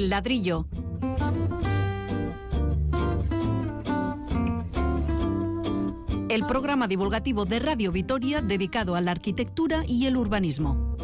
[0.00, 0.66] El ladrillo.
[6.30, 10.96] El programa divulgativo de Radio Vitoria dedicado a la arquitectura y el urbanismo.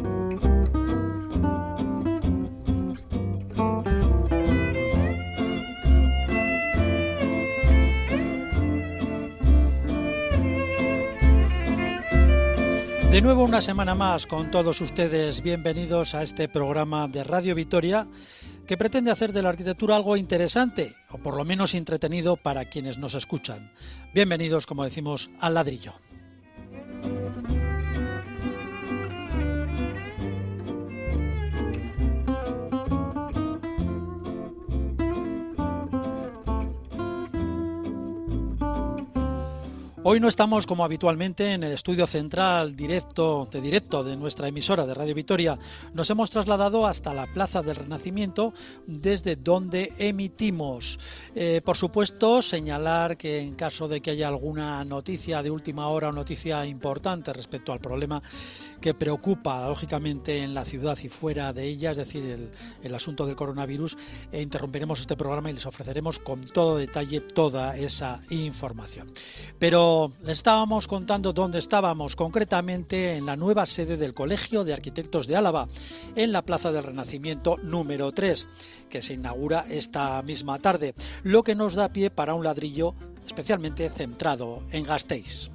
[13.11, 18.07] De nuevo una semana más con todos ustedes, bienvenidos a este programa de Radio Vitoria
[18.67, 22.97] que pretende hacer de la arquitectura algo interesante o por lo menos entretenido para quienes
[22.97, 23.71] nos escuchan.
[24.13, 25.93] Bienvenidos, como decimos, al ladrillo.
[40.09, 44.85] Hoy no estamos como habitualmente en el estudio central directo de directo de nuestra emisora
[44.85, 45.59] de Radio Vitoria.
[45.93, 48.53] Nos hemos trasladado hasta la Plaza del Renacimiento
[48.85, 50.97] desde donde emitimos.
[51.35, 56.07] Eh, por supuesto, señalar que en caso de que haya alguna noticia de última hora
[56.07, 58.23] o noticia importante respecto al problema
[58.79, 62.49] que preocupa lógicamente en la ciudad y fuera de ella, es decir,
[62.81, 63.97] el, asunto del coronavirus,
[64.31, 69.11] e interrumpiremos este programa y les ofreceremos con todo detalle toda esa información.
[69.59, 69.96] Pero
[70.27, 75.67] estábamos contando dónde estábamos, concretamente en la nueva sede del Colegio de Arquitectos de Álava,
[76.15, 78.47] en la Plaza del Renacimiento número 3,
[78.89, 82.93] que se inaugura esta misma tarde, lo que nos da pie para un ladrillo
[83.25, 85.51] especialmente centrado en Gasteiz.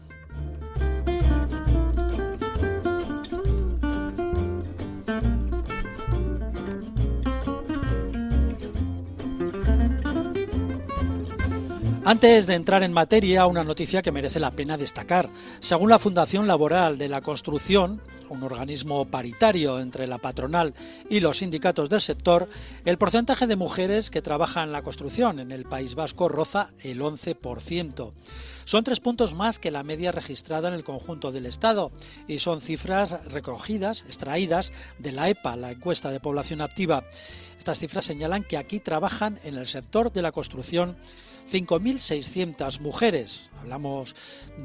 [12.12, 15.30] Antes de entrar en materia, una noticia que merece la pena destacar.
[15.60, 20.74] Según la Fundación Laboral de la Construcción, un organismo paritario entre la patronal
[21.08, 22.50] y los sindicatos del sector,
[22.84, 27.00] el porcentaje de mujeres que trabajan en la construcción en el País Vasco roza el
[27.00, 28.12] 11%.
[28.66, 31.92] Son tres puntos más que la media registrada en el conjunto del Estado
[32.28, 37.04] y son cifras recogidas, extraídas de la EPA, la encuesta de población activa.
[37.58, 40.98] Estas cifras señalan que aquí trabajan en el sector de la construcción
[41.50, 43.50] 5.600 mujeres.
[43.60, 44.14] Hablamos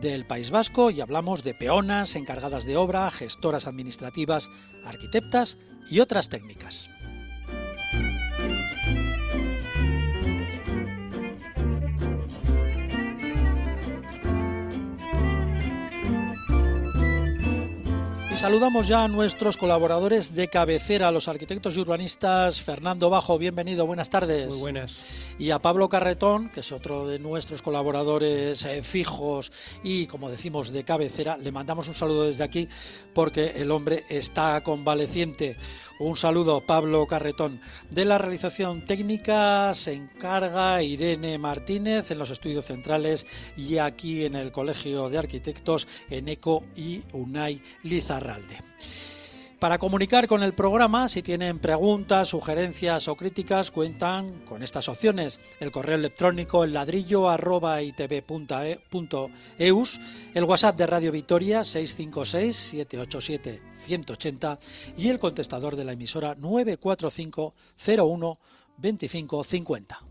[0.02, 4.50] del País Vasco y hablamos de peonas, encargadas de obra, gestoras administrativas,
[4.86, 5.58] arquitectas
[5.90, 6.90] y otras técnicas.
[18.38, 22.62] Saludamos ya a nuestros colaboradores de cabecera, los arquitectos y urbanistas.
[22.62, 24.50] Fernando Bajo, bienvenido, buenas tardes.
[24.50, 25.34] Muy buenas.
[25.40, 29.52] Y a Pablo Carretón, que es otro de nuestros colaboradores eh, fijos
[29.84, 31.36] y, como decimos, de cabecera.
[31.38, 32.68] Le mandamos un saludo desde aquí
[33.14, 35.58] porque el hombre está convaleciente.
[36.00, 37.60] Un saludo, Pablo Carretón.
[37.90, 43.26] De la realización técnica se encarga Irene Martínez en los estudios centrales
[43.58, 48.60] y aquí en el Colegio de Arquitectos en ECO y UNAI Lizarralde.
[49.60, 55.40] Para comunicar con el programa, si tienen preguntas, sugerencias o críticas, cuentan con estas opciones.
[55.60, 58.30] El correo electrónico el ladrillo arroba itv.eus,
[60.36, 64.60] el WhatsApp de Radio Vitoria 656-787-180
[64.96, 67.54] y el contestador de la emisora 945
[67.84, 68.38] 01
[68.78, 70.04] 2550.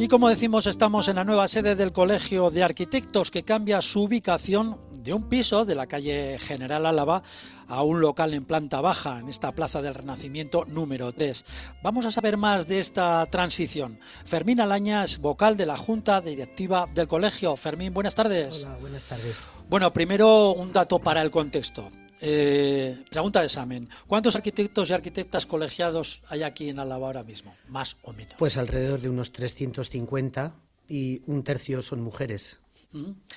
[0.00, 4.04] Y como decimos, estamos en la nueva sede del Colegio de Arquitectos que cambia su
[4.04, 7.24] ubicación de un piso de la calle General Álava
[7.66, 11.44] a un local en planta baja en esta Plaza del Renacimiento número 3.
[11.82, 13.98] Vamos a saber más de esta transición.
[14.24, 17.56] Fermín Alaña es vocal de la Junta Directiva del Colegio.
[17.56, 18.62] Fermín, buenas tardes.
[18.64, 19.48] Hola, buenas tardes.
[19.68, 21.90] Bueno, primero un dato para el contexto.
[22.20, 23.88] Eh, pregunta de examen.
[24.06, 27.54] ¿Cuántos arquitectos y arquitectas colegiados hay aquí en Álava ahora mismo?
[27.68, 28.34] Más o menos.
[28.38, 30.54] Pues alrededor de unos 350
[30.88, 32.58] y un tercio son mujeres.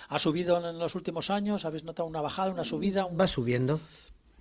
[0.08, 1.66] ¿Ha subido en los últimos años?
[1.66, 3.06] ¿Habéis notado una bajada, una subida?
[3.08, 3.82] Va subiendo.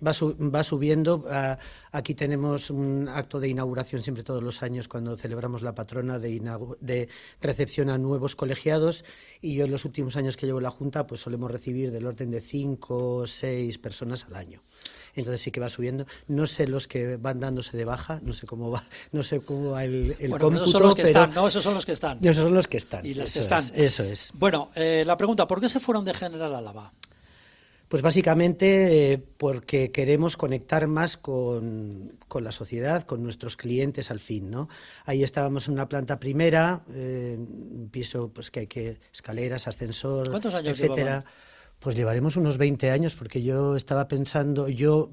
[0.05, 1.23] Va, va subiendo.
[1.29, 1.59] Ah,
[1.91, 6.39] aquí tenemos un acto de inauguración siempre todos los años cuando celebramos la patrona de,
[6.79, 7.09] de,
[7.41, 9.05] recepción a nuevos colegiados
[9.41, 12.31] y yo en los últimos años que llevo la Junta pues solemos recibir del orden
[12.31, 14.61] de cinco o seis personas al año.
[15.15, 16.05] Entonces sí que va subiendo.
[16.27, 19.71] No sé los que van dándose de baja, no sé cómo va, no sé cómo
[19.71, 21.91] va el, el bueno, cómputo, esos son los que están, no, esos son los que
[21.91, 22.19] están.
[22.21, 23.05] Esos son los que están.
[23.05, 23.59] Y los eso que están.
[23.59, 24.31] Es, eso es.
[24.33, 26.91] Bueno, eh, la pregunta, ¿por qué se fueron de General Álava?
[27.91, 34.49] Pues básicamente eh, porque queremos conectar más con, la sociedad, con nuestros clientes al fin,
[34.49, 34.69] ¿no?
[35.03, 40.29] Ahí estábamos en una planta primera, eh, un piso pues que hay que escaleras, ascensor,
[40.29, 41.25] ¿Cuántos años etcétera.
[41.79, 45.11] Pues llevaremos unos 20 años, porque yo estaba pensando, yo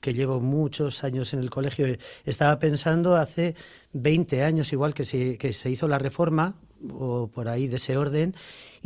[0.00, 1.86] que llevo muchos años en el colegio,
[2.24, 3.54] estaba pensando hace
[3.92, 6.58] 20 años igual que se, que se hizo la reforma,
[6.92, 8.34] o por ahí de ese orden,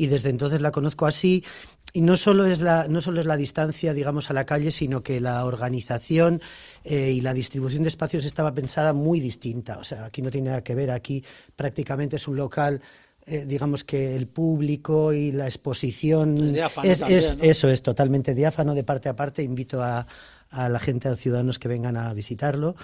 [0.01, 1.45] y desde entonces la conozco así.
[1.93, 5.03] Y no solo es la no solo es la distancia digamos a la calle sino
[5.03, 6.41] que la organización
[6.85, 9.77] eh, y la distribución de espacios estaba pensada muy distinta.
[9.77, 11.23] O sea aquí no tiene nada que ver aquí
[11.55, 12.81] prácticamente es un local
[13.27, 16.39] eh, digamos que el público y la exposición
[16.83, 19.43] es, es, eso es totalmente diáfano de parte a parte.
[19.43, 20.07] Invito a,
[20.49, 22.75] a la gente a los ciudadanos que vengan a visitarlo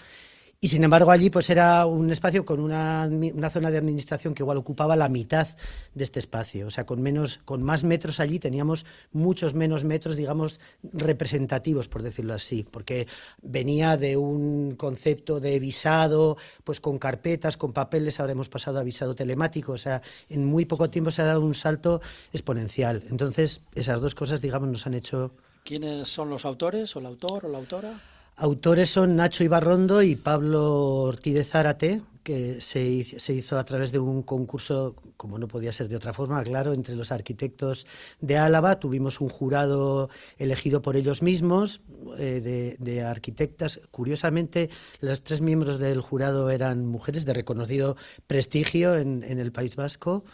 [0.61, 3.09] y sin embargo allí pues era un espacio con una,
[3.51, 5.47] zona de administración que igual ocupaba la mitad
[5.95, 10.17] de este espacio, o sea, con menos, con más metros allí teníamos muchos menos metros,
[10.17, 13.07] digamos, representativos, por decirlo así, porque
[13.43, 18.83] venía de un concepto de visado, pues con carpetas, con papeles, ahora hemos pasado a
[18.83, 22.01] visado telemático, o sea, en muy poco tiempo se ha dado un salto
[22.33, 23.03] exponencial.
[23.11, 25.33] Entonces, esas dos cosas, digamos, nos han hecho...
[25.65, 28.01] ¿Quiénes son los autores, o el autor, o la autora?
[28.39, 30.75] Autores son Nacho Ibarrondo y Pablo
[31.05, 35.89] Ortiz de Zárate, que se, hizo a través de un concurso, como no podía ser
[35.89, 37.87] de otra forma, claro, entre los arquitectos
[38.21, 38.79] de Álava.
[38.79, 41.81] Tuvimos un jurado elegido por ellos mismos,
[42.19, 43.81] eh, de, arquitectas.
[43.91, 44.69] Curiosamente,
[45.01, 47.97] las tres miembros del jurado eran mujeres de reconocido
[48.27, 50.25] prestigio en, en el País Vasco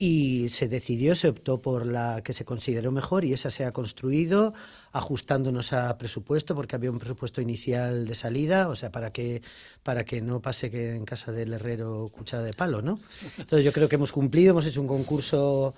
[0.00, 3.72] y se decidió, se optó por la que se consideró mejor y esa se ha
[3.72, 4.54] construido
[4.92, 9.42] ajustándonos a presupuesto porque había un presupuesto inicial de salida, o sea, para que
[9.82, 13.00] para que no pase que en casa del herrero cuchara de palo, ¿no?
[13.38, 15.74] Entonces yo creo que hemos cumplido, hemos hecho un concurso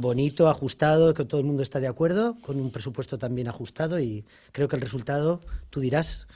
[0.00, 4.24] bonito, ajustado, que todo el mundo está de acuerdo, con un presupuesto también ajustado y
[4.52, 6.26] creo que el resultado, tú dirás,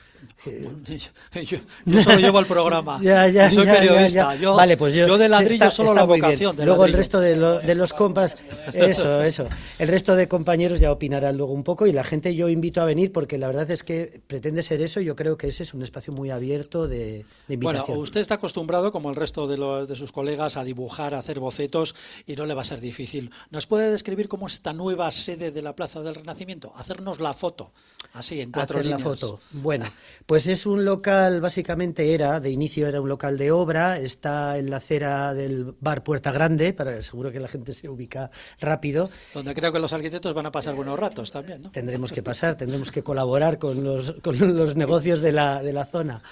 [1.45, 1.59] yo,
[2.03, 2.99] solo llevo el programa.
[3.51, 4.35] soy periodista.
[4.37, 6.57] Yo, vale, pues yo, de ladrillo solo la vocación.
[6.57, 8.37] luego el resto de, de, los compas,
[8.73, 9.49] eso, eso.
[9.79, 12.85] El resto de compañeros ya opinarán luego un poco y la gente yo invito a
[12.85, 15.01] venir porque la verdad es que pretende ser eso.
[15.01, 17.87] Yo creo que ese es un espacio muy abierto de, invitación.
[17.87, 21.41] Bueno, usted está acostumbrado, como el resto de, de sus colegas, a dibujar, a hacer
[21.41, 21.95] bocetos
[22.27, 23.31] y no le va a ser difícil.
[23.51, 26.73] ¿Nos puede describir cómo es esta nueva sede de la Plaza del Renacimiento?
[26.77, 27.73] Hacernos la foto,
[28.13, 29.01] así, en cuatro Hacer líneas.
[29.01, 29.41] la foto.
[29.53, 29.87] Bueno.
[30.27, 34.71] Pues es un local, básicamente era, de inicio era un local de obra, está en
[34.71, 38.31] la acera del bar Puerta Grande, para seguro que la gente se ubica
[38.61, 39.11] rápido.
[39.33, 41.71] Donde creo que los arquitectos van a pasar buenos ratos también, ¿no?
[41.71, 45.85] Tendremos que pasar, tendremos que colaborar con los, con los negocios de la, de la
[45.85, 46.23] zona.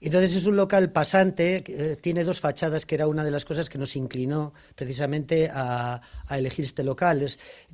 [0.00, 3.68] Entonces es un local pasante, eh, tiene dos fachadas, que era una de las cosas
[3.68, 6.00] que nos inclinó precisamente a,
[6.30, 7.24] elegir este local.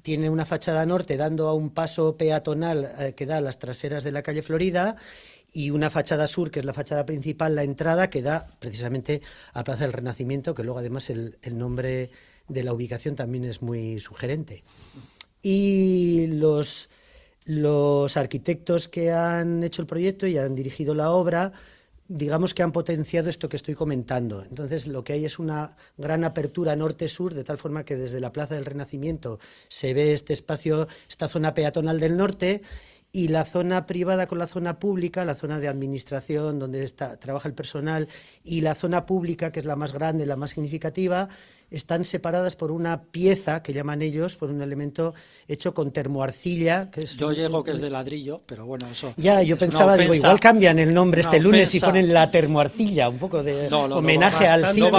[0.02, 4.04] tiene una fachada norte dando a un paso peatonal eh, que da a las traseras
[4.04, 4.96] de la calle Florida
[5.52, 9.20] y una fachada sur, que es la fachada principal, la entrada, que da precisamente
[9.52, 12.10] a Plaza del Renacimiento, que luego además el, nombre
[12.48, 14.64] de la ubicación también es muy sugerente.
[15.42, 16.88] Y los,
[17.44, 21.52] los arquitectos que han hecho el proyecto y han dirigido la obra,
[22.08, 24.42] digamos que han potenciado esto que estoy comentando.
[24.42, 28.32] Entonces, lo que hay es una gran apertura norte-sur, de tal forma que desde la
[28.32, 29.38] Plaza del Renacimiento
[29.68, 32.62] se ve este espacio, esta zona peatonal del norte,
[33.12, 37.46] y la zona privada con la zona pública, la zona de administración donde está, trabaja
[37.46, 38.08] el personal
[38.42, 41.28] y la zona pública, que es la más grande, la más significativa,
[41.70, 45.14] están separadas por una pieza que llaman ellos, por un elemento
[45.48, 46.90] hecho con termoarcilla.
[46.90, 49.14] Que es yo llego que es de ladrillo, pero bueno, eso.
[49.16, 53.18] Ya, yo pensaba, digo, igual cambian el nombre este lunes y ponen la termoarcilla, un
[53.18, 54.90] poco de homenaje al sitio.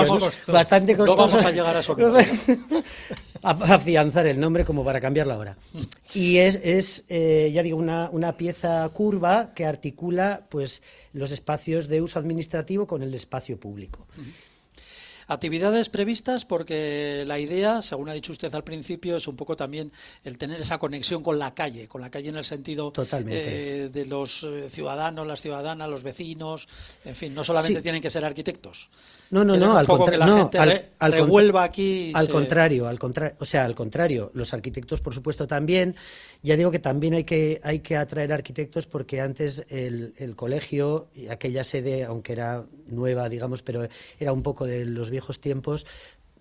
[0.48, 1.16] bastante costoso.
[1.16, 1.96] No vamos a llegar a eso.
[3.44, 5.58] afianzar el nombre como para cambiarlo ahora.
[6.14, 10.82] Y es, es eh, ya digo, una, una, pieza curva que articula pues,
[11.12, 14.08] los espacios de uso administrativo con el espacio público.
[15.28, 19.92] Actividades previstas porque la idea, según ha dicho usted al principio, es un poco también
[20.24, 22.92] el tener esa conexión con la calle, con la calle en el sentido
[23.28, 26.68] eh, de los eh, ciudadanos, las ciudadanas, los vecinos,
[27.06, 28.90] en fin, no solamente tienen que ser arquitectos.
[29.34, 30.52] No, no, no, al contrario.
[31.00, 32.12] al, revuelva aquí.
[32.14, 35.96] Al contrario, al contrario, o sea, al contrario, los arquitectos, por supuesto, también.
[36.44, 41.08] Ya digo que también hay que, hay que atraer arquitectos porque antes el, el colegio,
[41.32, 43.88] aquella sede, aunque era nueva, digamos, pero
[44.20, 45.88] era un poco de los viejos tiempos,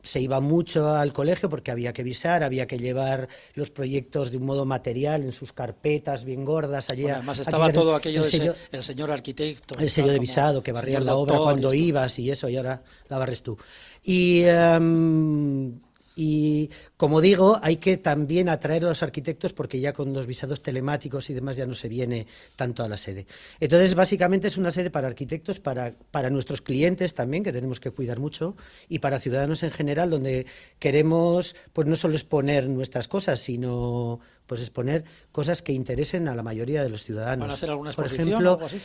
[0.02, 4.36] se iba mucho al colegio porque había que visar, había que llevar los proyectos de
[4.36, 6.90] un modo material en sus carpetas bien gordas.
[6.90, 9.78] Allí, además estaba todo aquello del el señor arquitecto.
[9.78, 13.18] El sello de visado, que barría la obra cuando ibas y eso, y ahora la
[13.18, 13.56] barres tú.
[14.02, 15.78] Y em,
[16.14, 20.62] Y como digo, hay que también atraer a los arquitectos porque ya con los visados
[20.62, 22.26] telemáticos y demás ya no se viene
[22.56, 23.26] tanto a la sede.
[23.60, 27.90] Entonces, básicamente es una sede para arquitectos, para, para nuestros clientes también, que tenemos que
[27.90, 28.56] cuidar mucho,
[28.88, 30.46] y para ciudadanos en general, donde
[30.78, 36.42] queremos pues no solo exponer nuestras cosas, sino pues exponer cosas que interesen a la
[36.42, 37.40] mayoría de los ciudadanos.
[37.40, 38.80] ¿Van a hacer alguna Por exposición ejemplo, o algo así?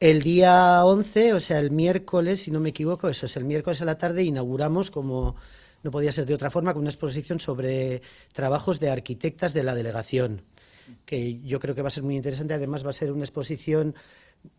[0.00, 3.82] el día 11, o sea, el miércoles, si no me equivoco, eso es el miércoles
[3.82, 5.34] a la tarde, inauguramos como
[5.82, 9.74] no podía ser de otra forma, con una exposición sobre trabajos de arquitectas de la
[9.74, 10.42] delegación,
[11.04, 12.54] que yo creo que va a ser muy interesante.
[12.54, 13.94] Además, va a ser una exposición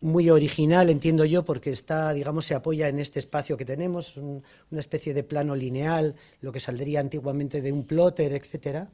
[0.00, 4.42] muy original, entiendo yo, porque está, digamos, se apoya en este espacio que tenemos, un-
[4.70, 8.90] una especie de plano lineal, lo que saldría antiguamente de un plotter, etcétera.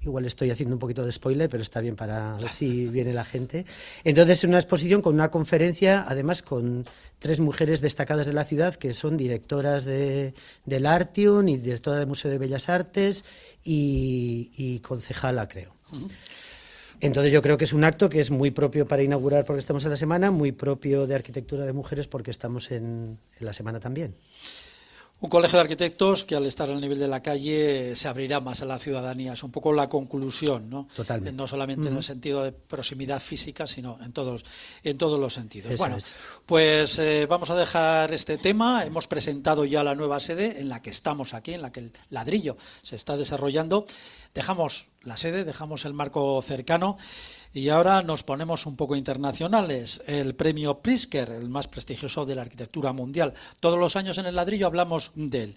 [0.00, 3.66] Igual estoy haciendo un poquito de spoiler, pero está bien para si viene la gente.
[4.04, 6.84] Entonces, una exposición con una conferencia, además con
[7.18, 12.06] tres mujeres destacadas de la ciudad, que son directoras de, del Artium y directora del
[12.06, 13.24] Museo de Bellas Artes
[13.64, 15.74] y, concejala, creo.
[17.00, 19.84] Entonces yo creo que es un acto que es muy propio para inaugurar porque estamos
[19.84, 24.14] en la semana, muy propio de arquitectura de mujeres porque estamos en la semana también.
[25.20, 28.62] Un colegio de arquitectos que al estar al nivel de la calle se abrirá más
[28.62, 29.32] a la ciudadanía.
[29.32, 30.86] Es un poco la conclusión, ¿no?
[30.94, 31.36] Totalmente.
[31.36, 34.44] No solamente en el sentido de proximidad física, sino en todos,
[34.84, 35.72] en todos los sentidos.
[35.72, 36.14] Eso bueno, es.
[36.46, 38.84] pues eh, vamos a dejar este tema.
[38.84, 41.92] Hemos presentado ya la nueva sede en la que estamos aquí, en la que el
[42.10, 43.86] ladrillo se está desarrollando.
[44.34, 46.96] Dejamos la sede, dejamos el marco cercano
[47.52, 50.02] y ahora nos ponemos un poco internacionales.
[50.06, 53.34] El premio Pritzker, el más prestigioso de la arquitectura mundial.
[53.60, 55.56] Todos los años en el ladrillo hablamos de él.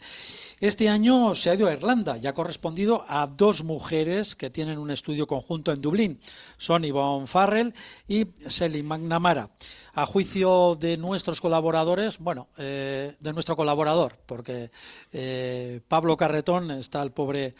[0.59, 4.77] Este año se ha ido a Irlanda y ha correspondido a dos mujeres que tienen
[4.77, 6.19] un estudio conjunto en Dublín.
[6.57, 7.73] Son Yvonne Farrell
[8.07, 9.49] y Sally McNamara.
[9.93, 14.71] A juicio de nuestros colaboradores, bueno, eh, de nuestro colaborador, porque
[15.11, 17.55] eh, Pablo Carretón está el pobre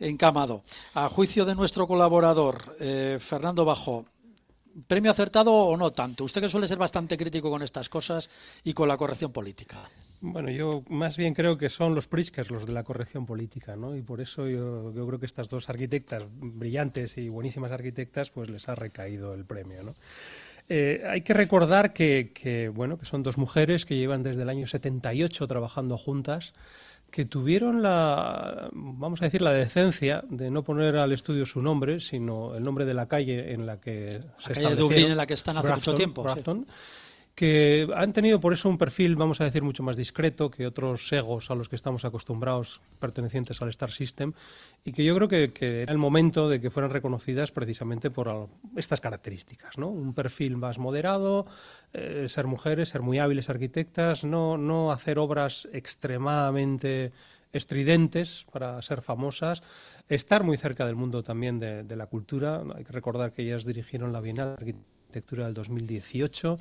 [0.00, 0.62] encamado.
[0.94, 4.06] A juicio de nuestro colaborador, eh, Fernando Bajo,
[4.86, 6.24] ¿premio acertado o no tanto?
[6.24, 8.30] Usted que suele ser bastante crítico con estas cosas
[8.64, 9.78] y con la corrección política.
[10.20, 13.96] Bueno, yo más bien creo que son los Pritzkers los de la corrección política, ¿no?
[13.96, 18.48] Y por eso yo, yo creo que estas dos arquitectas brillantes y buenísimas arquitectas, pues
[18.48, 19.94] les ha recaído el premio, ¿no?
[20.68, 24.48] Eh, hay que recordar que, que, bueno, que son dos mujeres que llevan desde el
[24.48, 26.52] año 78 trabajando juntas,
[27.12, 32.00] que tuvieron la, vamos a decir, la decencia de no poner al estudio su nombre,
[32.00, 35.26] sino el nombre de la calle en la que se calle de Dublín en la
[35.26, 36.40] que están hace mucho tiempo, sí.
[37.34, 41.10] Que han tenido por eso un perfil, vamos a decir, mucho más discreto que otros
[41.12, 44.34] egos a los que estamos acostumbrados pertenecientes al Star System
[44.84, 49.00] y que yo creo que, era el momento de que fueran reconocidas precisamente por estas
[49.00, 49.88] características, ¿no?
[49.88, 51.46] Un perfil más moderado,
[51.94, 57.12] eh, ser mujeres, ser muy hábiles arquitectas, no, no hacer obras extremadamente
[57.54, 59.62] estridentes para ser famosas,
[60.08, 62.62] estar muy cerca del mundo también de, de la cultura.
[62.74, 66.58] Hay que recordar que ellas dirigieron la Bienal de Arquitectura del 2018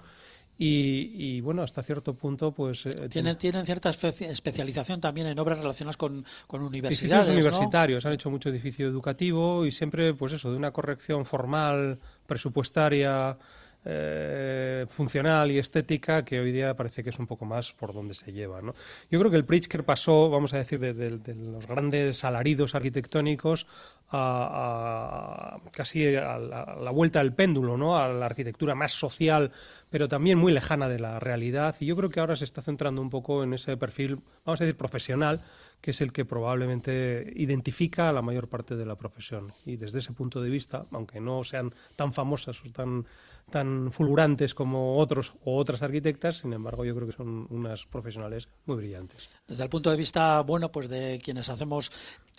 [0.57, 2.85] y, y, bueno, hasta cierto punto pues...
[2.85, 7.27] eh, Tienen, tienen cierta espe- especialización también en obras relacionadas con, con edificios universidades.
[7.27, 7.33] ¿no?
[7.33, 13.37] universitarios, han hecho mucho edificio educativo y siempre, pues eso, de una corrección formal, presupuestaria,
[13.83, 18.13] eh, funcional y estética que hoy día parece que es un poco más por donde
[18.13, 18.61] se lleva.
[18.61, 18.75] ¿no?
[19.09, 23.65] Yo creo que el Pritzker pasó, vamos a decir, de, los grandes alaridos arquitectónicos
[24.11, 27.97] a, casi a la vuelta del péndulo, ¿no?
[27.97, 29.51] a la arquitectura más social,
[29.89, 31.75] pero también muy lejana de la realidad.
[31.79, 34.65] Y yo creo que ahora se está centrando un poco en ese perfil, vamos a
[34.65, 35.41] decir, profesional,
[35.81, 39.51] que es el que probablemente identifica a la mayor parte de la profesión.
[39.65, 43.05] Y desde ese punto de vista, aunque no sean tan famosas o tan,
[43.49, 48.47] tan fulgurantes como otros o otras arquitectas, sin embargo, yo creo que son unas profesionales
[48.65, 49.29] muy brillantes.
[49.47, 51.91] Desde el punto de vista, bueno, pues de quienes hacemos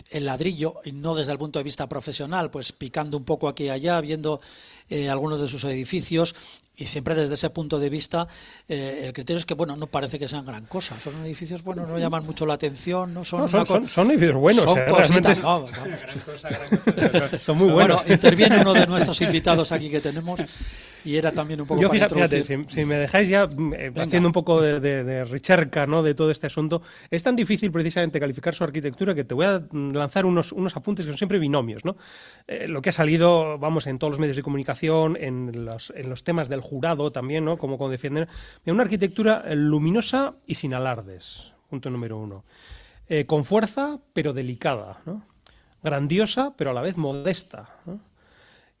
[0.09, 3.65] el ladrillo, y no desde el punto de vista profesional, pues picando un poco aquí
[3.65, 4.41] y allá, viendo
[4.89, 6.35] eh, algunos de sus edificios,
[6.75, 8.27] y siempre desde ese punto de vista,
[8.67, 10.99] eh, el criterio es que, bueno, no parece que sean gran cosa.
[10.99, 13.41] Son edificios, bueno, no llaman mucho la atención, no son...
[13.41, 15.71] No, son, son, son edificios buenos, son eh, cositas, realmente no, vamos.
[17.41, 17.97] son muy buenos.
[17.97, 20.39] Bueno, interviene uno de nuestros invitados aquí que tenemos
[21.05, 22.65] y era también un poco Yo para fíjate, introducir.
[22.69, 26.01] si, si me dejáis ya mm, eh, haciendo un poco de, de, de recherca ¿no?
[26.01, 29.63] de todo este asunto, es tan difícil precisamente calificar su arquitectura que te voy a
[29.69, 31.83] mm, lanzar unos, unos apuntes que son siempre binomios.
[31.85, 31.97] ¿no?
[32.47, 36.09] Eh, lo que ha salido, vamos, en todos los medios de comunicación, en los, en
[36.09, 37.57] los temas del jurado también, ¿no?
[37.57, 38.27] como, como defienden.
[38.65, 42.43] Una arquitectura eh, luminosa y sin alardes, punto número uno.
[43.07, 45.01] Eh, con fuerza, pero delicada.
[45.05, 45.23] ¿no?
[45.83, 47.67] Grandiosa, pero a la vez modesta.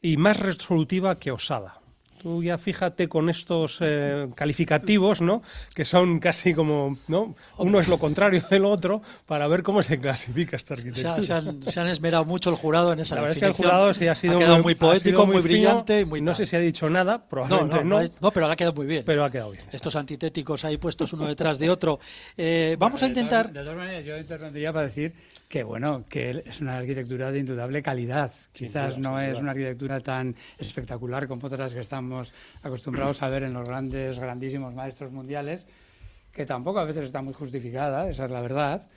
[0.01, 1.82] y más resolutiva que osada.
[2.23, 5.43] Tú ya fíjate con estos eh, calificativos, ¿no?
[5.75, 7.35] Que son casi como, ¿no?
[7.57, 11.21] Uno es lo contrario del otro para ver cómo se clasifica esta arquitectura.
[11.21, 13.51] Se, han, se han, esmerado mucho el jurado en esa La verdad es que el
[13.51, 16.35] jurado sí ha sido ha muy, muy, poético, muy, brillante y muy No tal.
[16.37, 17.99] sé si ha dicho nada, probablemente no.
[17.99, 19.03] No, no, pero ha quedado muy bien.
[19.05, 19.65] Pero ha quedado bien.
[19.69, 21.99] Estos antitéticos ahí puestos uno detrás de otro.
[22.37, 23.51] Eh, vamos bueno, a intentar...
[23.51, 25.13] De todas maneras, yo intervendría para decir
[25.49, 28.31] que bueno, que es una arquitectura de indudable calidad.
[28.53, 32.12] Quizás duda, no es una arquitectura tan espectacular como otras que estamos
[32.61, 35.65] acostumbrados a ver en los grandes, grandísimos maestros mundiales,
[36.31, 38.87] que tampoco a veces está muy justificada, esa es la verdad.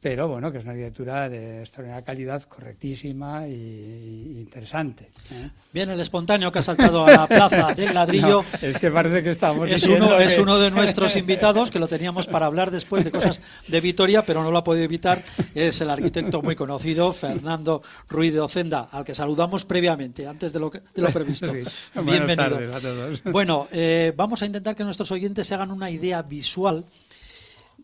[0.00, 5.10] Pero bueno, que es una arquitectura de extraordinaria calidad, correctísima y interesante.
[5.32, 5.50] ¿eh?
[5.72, 8.44] Bien, el espontáneo que ha saltado a la plaza del ladrillo.
[8.44, 9.68] No, es que parece que estamos.
[9.68, 10.24] Es uno, que...
[10.24, 14.22] es uno de nuestros invitados que lo teníamos para hablar después de cosas de Vitoria,
[14.22, 15.24] pero no lo ha podido evitar.
[15.52, 20.60] Es el arquitecto muy conocido, Fernando Ruiz de Ocenda, al que saludamos previamente, antes de
[20.60, 21.48] lo, que, de lo previsto.
[21.58, 21.62] Sí.
[22.02, 22.50] Bienvenido.
[22.50, 23.22] Tardes a todos.
[23.24, 26.84] Bueno, eh, vamos a intentar que nuestros oyentes se hagan una idea visual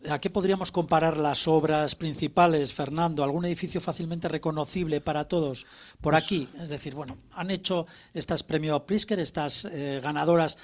[0.09, 3.23] ¿A qué podríamos comparar las obras principales, Fernando?
[3.23, 5.65] ¿Algún edificio fácilmente reconocible para todos
[6.01, 6.47] por pues, aquí?
[6.61, 10.57] Es decir, bueno, han hecho estas premio Pritzker, estas eh, ganadoras,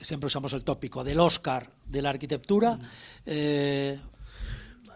[0.00, 2.78] siempre usamos el tópico, del Oscar de la arquitectura.
[3.26, 3.98] Eh,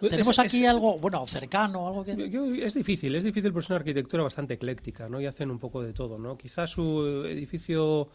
[0.01, 2.29] tenemos Es- aquí es- algo, bueno, cercano, algo que...
[2.31, 5.21] Yo- es difícil, es difícil porque es una arquitectura bastante ecléctica, ¿no?
[5.21, 6.37] Y hacen un poco de todo, ¿no?
[6.37, 8.09] Quizás su edificio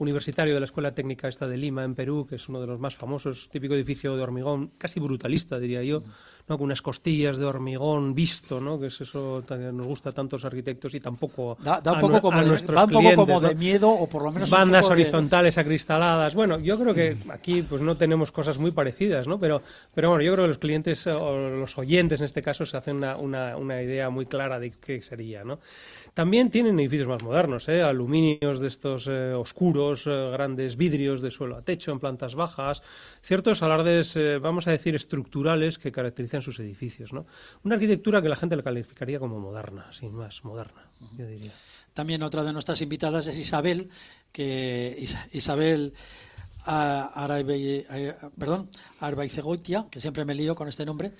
[0.00, 2.80] universitario de la Escuela Técnica esta de Lima, en Perú, que es uno de los
[2.80, 6.02] más famosos, típico edificio de hormigón, casi brutalista, diría yo,
[6.48, 6.56] ¿no?
[6.58, 8.80] Con unas costillas de hormigón visto, ¿no?
[8.80, 12.00] Que es eso que nos gusta a los arquitectos y tampoco Da, da un a
[12.00, 13.48] poco nue- como, a de, nuestros da un poco clientes, como ¿no?
[13.48, 16.34] de miedo o por lo menos bandas de- horizontales acristaladas.
[16.34, 19.38] Bueno, yo creo que aquí pues no tenemos cosas muy parecidas, ¿no?
[19.38, 19.62] Pero,
[19.94, 22.96] pero bueno, yo creo que los clientes o los oyentes en este caso se hacen
[22.96, 25.60] una, una, una idea muy clara de qué sería, ¿no?
[26.14, 27.82] También tienen edificios más modernos, ¿eh?
[27.82, 32.82] aluminios de estos eh, oscuros, eh, grandes vidrios de suelo a techo en plantas bajas,
[33.22, 37.12] ciertos alardes, eh, vamos a decir, estructurales que caracterizan sus edificios.
[37.12, 37.26] ¿no?
[37.62, 41.52] Una arquitectura que la gente le calificaría como moderna, sin más, moderna, yo diría.
[41.94, 43.88] También otra de nuestras invitadas es Isabel,
[44.32, 45.94] que Is- Isabel
[46.66, 48.68] ah, Araibe- eh, perdón,
[49.00, 51.12] Arbaizegoitia, que siempre me lío con este nombre.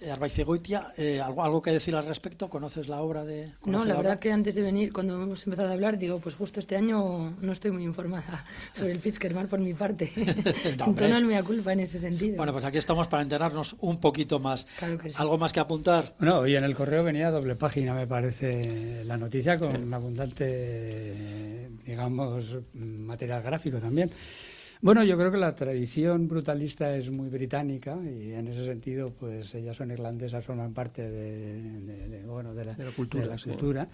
[0.00, 2.48] Eh, Arbaizegoitia, eh, ¿algo, ¿algo que decir al respecto?
[2.48, 3.52] ¿Conoces la obra de.?
[3.64, 3.96] No, la obra?
[4.10, 7.34] verdad que antes de venir, cuando hemos empezado a hablar, digo, pues justo este año
[7.40, 10.12] no estoy muy informada sobre el Fitzgerald por mi parte.
[10.18, 11.08] No, en hombre.
[11.08, 12.36] tono mea culpa en ese sentido.
[12.36, 14.66] Bueno, pues aquí estamos para enterarnos un poquito más.
[14.78, 15.16] Claro que sí.
[15.18, 16.14] ¿Algo más que apuntar?
[16.20, 22.44] Bueno, y en el correo venía doble página, me parece, la noticia con abundante, digamos,
[22.74, 24.10] material gráfico también.
[24.80, 29.52] Bueno, yo creo que la tradición brutalista es muy británica y en ese sentido, pues
[29.54, 33.38] ellas son irlandesas, forman parte de, de- de, bueno, de la, la cultura, de la
[33.38, 33.50] sí.
[33.50, 33.88] cultura.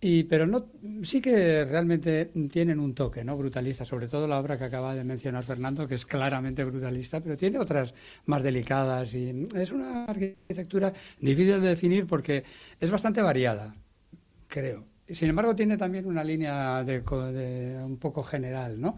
[0.00, 0.66] Y, pero no,
[1.04, 3.36] sí que realmente tienen un toque ¿no?
[3.38, 7.36] brutalista, sobre todo la obra que acaba de mencionar Fernando, que es claramente brutalista, pero
[7.36, 7.94] tiene otras
[8.26, 9.14] más delicadas.
[9.14, 12.44] Y es una arquitectura difícil de definir porque
[12.80, 13.74] es bastante variada,
[14.48, 14.84] creo.
[15.08, 17.02] Sin embargo, tiene también una línea de
[17.84, 18.96] un poco general, ¿no?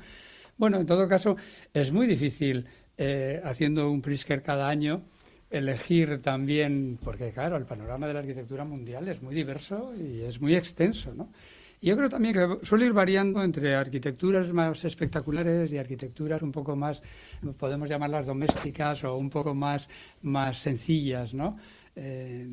[0.57, 1.37] Bueno, en todo caso,
[1.73, 5.03] es muy difícil, eh, haciendo un Pritzker cada año,
[5.51, 10.41] elegir también, porque claro, el panorama de la arquitectura mundial es muy diverso y es
[10.41, 11.29] muy extenso, ¿no?
[11.83, 16.75] Yo creo también que suele ir variando entre arquitecturas más espectaculares y arquitecturas un poco
[16.77, 17.03] más,
[17.59, 19.89] podemos llamarlas domésticas o un poco más,
[20.23, 21.59] más sencillas, ¿no?
[21.97, 22.47] Eh,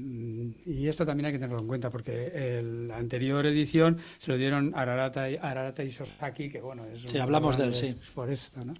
[0.66, 4.38] y esto también hay que tenerlo en cuenta porque el- la anterior edición se lo
[4.38, 7.96] dieron a Ararata y, Ararata y Sosaki, que bueno, es Sí, hablamos de él, sí.
[8.14, 8.74] por esto, ¿no?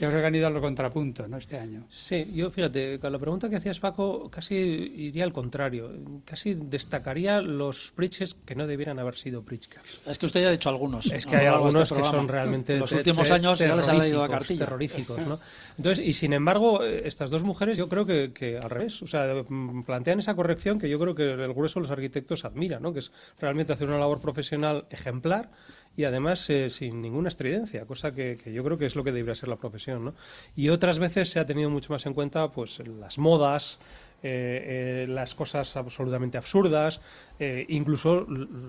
[0.00, 1.36] Yo creo que han ido a lo contrapunto, ¿no?
[1.36, 1.84] Este año.
[1.88, 5.92] Sí, yo fíjate, con la pregunta que hacías Paco, casi iría al contrario.
[6.24, 10.06] Casi destacaría los Pritzkers que no debieran haber sido Pritzkers.
[10.06, 11.06] Es que usted ya ha dicho algunos.
[11.12, 13.94] Es que a hay algunos este que son realmente Los últimos años ya les ha
[13.94, 14.64] leído la terroríficos, cartilla.
[14.64, 15.40] terroríficos, ¿no?
[15.78, 19.06] Entonces, y sin embargo, eh, estas dos mujeres yo creo que, que al revés, o
[19.06, 22.80] sea, mm, plantean esa corrección que yo creo que el grueso de los arquitectos admira,
[22.80, 22.94] ¿no?
[22.94, 25.50] Que es realmente hacer una labor profesional ejemplar
[25.94, 29.12] y además eh, sin ninguna estridencia, cosa que, que yo creo que es lo que
[29.12, 30.14] debería ser la profesión, ¿no?
[30.56, 33.78] Y otras veces se ha tenido mucho más en cuenta, pues, las modas,
[34.22, 37.00] eh, eh, las cosas absolutamente absurdas,
[37.38, 38.26] eh, incluso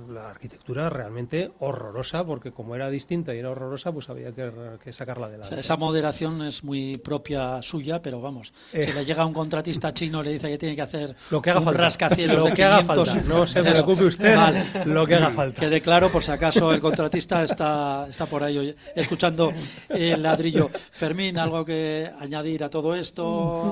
[0.10, 4.50] la arquitectura realmente horrorosa, porque como era distinta y era horrorosa, pues había que,
[4.84, 8.92] que sacarla de O la sea, esa moderación es muy propia suya, pero vamos, si
[8.94, 11.16] le llega un contratista chino y le dice que tiene que hacer Eh.
[11.32, 11.82] Lo que haga un falta.
[11.82, 13.28] rascacielos Lo de que haga 500, falta.
[13.28, 14.64] No se preocupe usted, Vale.
[14.86, 15.60] lo que haga falta.
[15.60, 19.52] Quede claro, por si acaso el contratista está, está por ahí escuchando
[19.90, 20.70] el ladrillo.
[20.92, 23.24] Fermín, ¿algo que añadir a todo esto?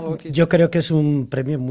[0.01, 1.68] ¿Algo que- Yo creo que es un premio muy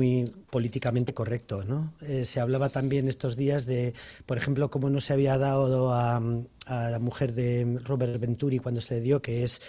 [0.51, 1.65] políticamente correcto.
[1.65, 1.93] ¿no?
[2.01, 3.95] Eh, se hablaba también estos días de,
[4.27, 6.21] por ejemplo, cómo no se había dado a,
[6.69, 9.63] la mujer de Robert Venturi cuando se le dio, que es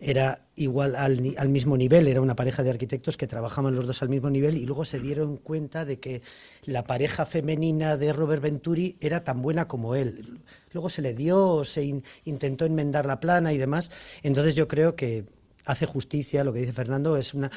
[0.00, 4.02] era igual al, al, mismo nivel, era una pareja de arquitectos que trabajaban los dos
[4.02, 6.22] al mismo nivel y luego se dieron cuenta de que
[6.64, 10.40] la pareja femenina de Robert Venturi era tan buena como él.
[10.72, 13.90] Luego se le dio, se intentó enmendar la plana y demás.
[14.22, 15.26] Entonces yo creo que
[15.66, 17.50] hace justicia, lo que dice Fernando, es una,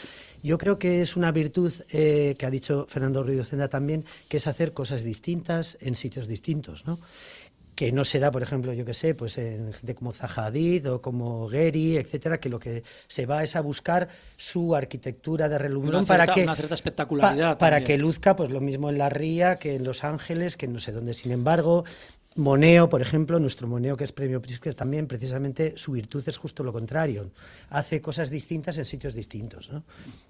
[0.43, 4.37] yo creo que es una virtud eh, que ha dicho Fernando Ruido Cenda también, que
[4.37, 6.99] es hacer cosas distintas en sitios distintos, ¿no?
[7.79, 10.91] que no se da, por ejemplo, yo que sé, pues en gente como Zaha Hadid
[10.91, 15.57] o como Gehry, etcétera, que lo que se va es a buscar su arquitectura de
[15.57, 19.59] relumbrón para que una cierta espectacularidad para que luzca pues lo mismo en la Ría
[19.59, 21.13] que en Los Ángeles, que no sé dónde.
[21.13, 21.85] Sin embargo,
[22.35, 26.63] Moneo, por ejemplo, nuestro Moneo, que es premio Pritzker también, precisamente su virtud es justo
[26.63, 27.31] lo contrario.
[27.69, 29.71] Hace cosas distintas en sitios distintos.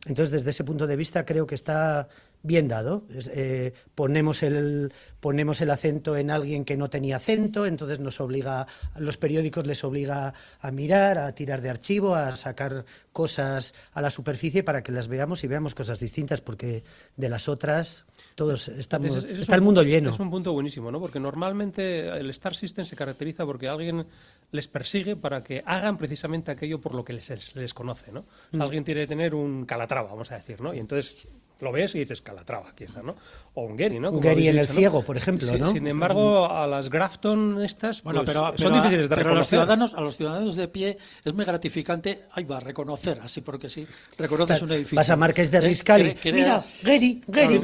[0.06, 2.08] Entonces, desde ese punto de vista, creo que está
[2.42, 3.04] bien dado.
[3.34, 8.68] Eh, ponemos, el, ponemos el acento en alguien que no tenía acento, entonces nos obliga,
[8.94, 14.02] a los periódicos les obliga a mirar, a tirar de archivo, a sacar cosas a
[14.02, 16.84] la superficie para que las veamos y veamos cosas distintas, porque
[17.18, 20.12] de las otras todos estamos, está el mundo lleno.
[20.12, 21.00] Es un punto buenísimo, ¿no?
[21.00, 24.06] Porque normalmente el Star System se caracteriza porque alguien
[24.52, 28.26] les persigue para que hagan precisamente aquello por lo que les, les conoce, ¿no?
[28.52, 28.62] Mm.
[28.62, 30.74] Alguien tiene que tener un calatrava, vamos a decir, ¿no?
[30.74, 31.30] Y entonces
[31.62, 33.16] lo ves y dices Calatrava, aquí está, ¿no?
[33.54, 34.12] O un Gary, ¿no?
[34.12, 35.72] un Gary en el ciego, por ejemplo, ¿no?
[35.72, 39.48] Sin embargo, a las Grafton estas, bueno, pues, pero, son difíciles de pero A los
[39.48, 43.70] ciudadanos, a los ciudadanos de pie es muy gratificante, ahí va, a reconocer, así porque
[43.70, 43.86] sí,
[44.18, 44.96] reconoces un edificio.
[44.96, 47.62] Vas a Marqués de Riscali, mira, Gary, Gary.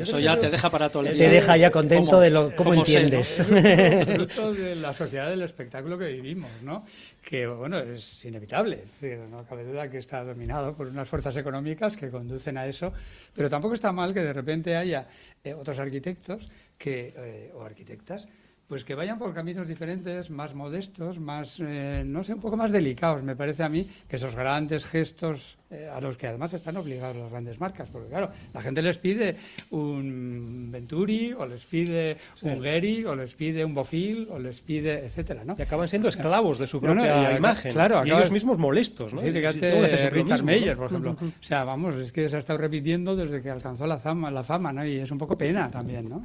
[0.00, 1.28] Eso ya te deja para todo el día.
[1.28, 3.42] Te deja ya contento de lo, cómo, entiendes.
[4.06, 6.84] fruto de la sociedad del espectáculo que vivimos, ¿no?
[7.22, 8.84] Que bueno, es inevitable.
[9.30, 12.92] no cabe duda que está dominado por unas fuerzas económicas que conducen a eso,
[13.34, 15.06] pero tampoco está mal que de repente haya
[15.44, 18.28] eh, otros arquitectos que, eh, o arquitectas
[18.72, 22.72] pues que vayan por caminos diferentes, más modestos, más, eh, no sé, un poco más
[22.72, 26.78] delicados, me parece a mí, que esos grandes gestos eh, a los que además están
[26.78, 29.36] obligados las grandes marcas, porque claro, la gente les pide
[29.68, 35.04] un Venturi, o les pide un Gehry, o les pide un Bofil, o les pide,
[35.04, 35.54] etcétera, ¿no?
[35.58, 39.20] Y acaban siendo esclavos de su propia imagen, claro, y ellos mismos molestos, ¿no?
[39.20, 41.10] Sí, fíjate, Richard Meyer, por ejemplo.
[41.20, 44.44] O sea, vamos, es que se ha estado repitiendo desde que alcanzó la fama, la
[44.44, 44.86] fama, ¿no?
[44.86, 46.22] Y es un poco pena también, ¿no?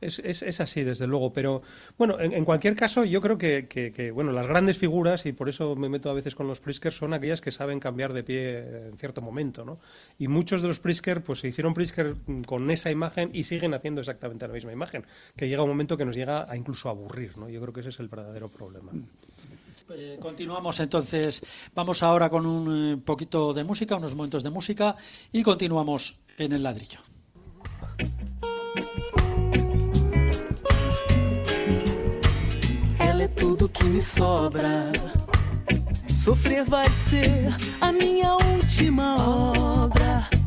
[0.00, 1.30] Es, es, es, así, desde luego.
[1.30, 1.62] Pero
[1.98, 5.76] bueno, en, cualquier caso, yo creo que, que, bueno, las grandes figuras, y por eso
[5.76, 8.96] me meto a veces con los Prisker, son aquellas que saben cambiar de pie en
[8.98, 9.64] cierto momento.
[9.64, 9.78] ¿no?
[10.18, 14.00] Y muchos de los Prisker pues, se hicieron Prisker con esa imagen y siguen haciendo
[14.00, 15.04] exactamente la misma imagen,
[15.36, 17.36] que llega un momento que nos llega a incluso aburrir.
[17.36, 17.48] ¿no?
[17.48, 18.92] Yo creo que ese es el verdadero problema.
[19.92, 21.42] Eh, continuamos entonces,
[21.74, 24.96] vamos ahora con un eh, poquito de música, unos momentos de música,
[25.32, 27.00] y continuamos en el ladrillo.
[33.40, 34.92] Tudo que me sobra.
[36.14, 37.48] Sofrer vai ser
[37.80, 40.39] a minha última obra.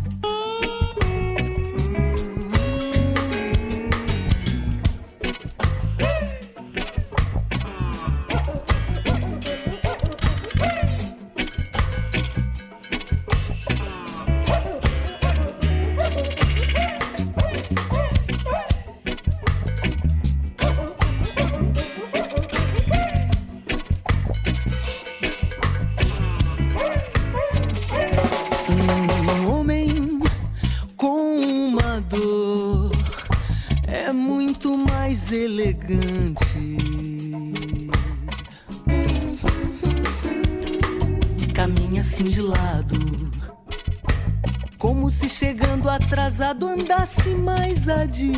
[47.04, 48.32] Andasse mais adiante.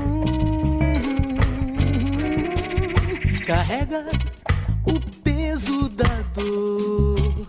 [0.00, 0.80] Hum,
[3.46, 4.08] carrega
[4.84, 7.48] o peso da dor,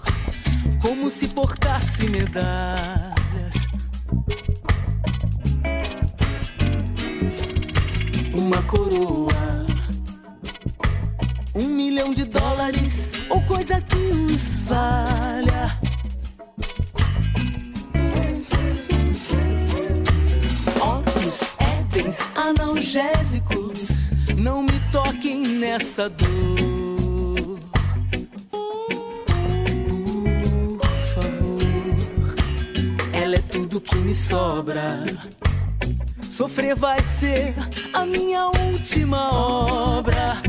[0.80, 3.68] como se portasse medalhas.
[8.36, 9.66] Uma coroa,
[11.56, 15.77] um milhão de dólares, ou coisa que os valha.
[22.98, 26.28] Analgésicos não me toquem nessa dor.
[33.14, 35.06] É tudo que me sobra.
[36.28, 37.54] Sofrer vai ser
[37.94, 40.42] a minha última obra.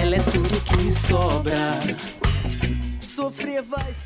[0.00, 1.80] Ela é tudo que me sobra.
[3.00, 4.05] sofrer vai ser.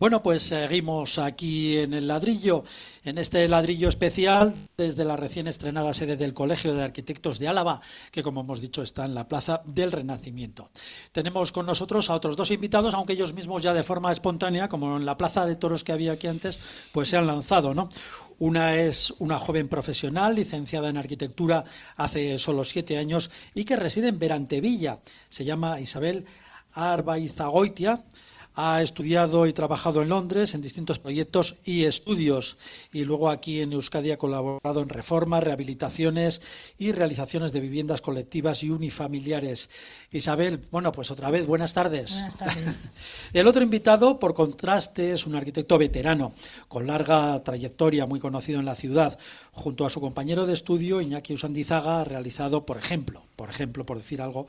[0.00, 2.62] Bueno, pues seguimos aquí en el ladrillo,
[3.02, 7.80] en este ladrillo especial desde la recién estrenada sede del Colegio de Arquitectos de Álava,
[8.12, 10.70] que como hemos dicho está en la Plaza del Renacimiento.
[11.10, 14.96] Tenemos con nosotros a otros dos invitados, aunque ellos mismos ya de forma espontánea, como
[14.96, 16.60] en la Plaza de Toros que había aquí antes,
[16.92, 17.88] pues se han lanzado, ¿no?
[18.38, 21.64] Una es una joven profesional, licenciada en arquitectura
[21.96, 25.00] hace solo siete años y que reside en Berantevilla.
[25.28, 26.24] Se llama Isabel
[26.72, 28.04] Arbaizagoitia
[28.60, 32.56] ha estudiado y trabajado en Londres en distintos proyectos y estudios
[32.92, 36.42] y luego aquí en Euskadi ha colaborado en reformas, rehabilitaciones
[36.76, 39.70] y realizaciones de viviendas colectivas y unifamiliares.
[40.10, 42.14] Isabel, bueno, pues otra vez, buenas tardes.
[42.14, 42.90] Buenas tardes.
[43.32, 46.32] El otro invitado, por contraste, es un arquitecto veterano,
[46.66, 49.20] con larga trayectoria, muy conocido en la ciudad.
[49.52, 53.98] Junto a su compañero de estudio, Iñaki Usandizaga, ha realizado, por ejemplo, por ejemplo, por
[53.98, 54.48] decir algo,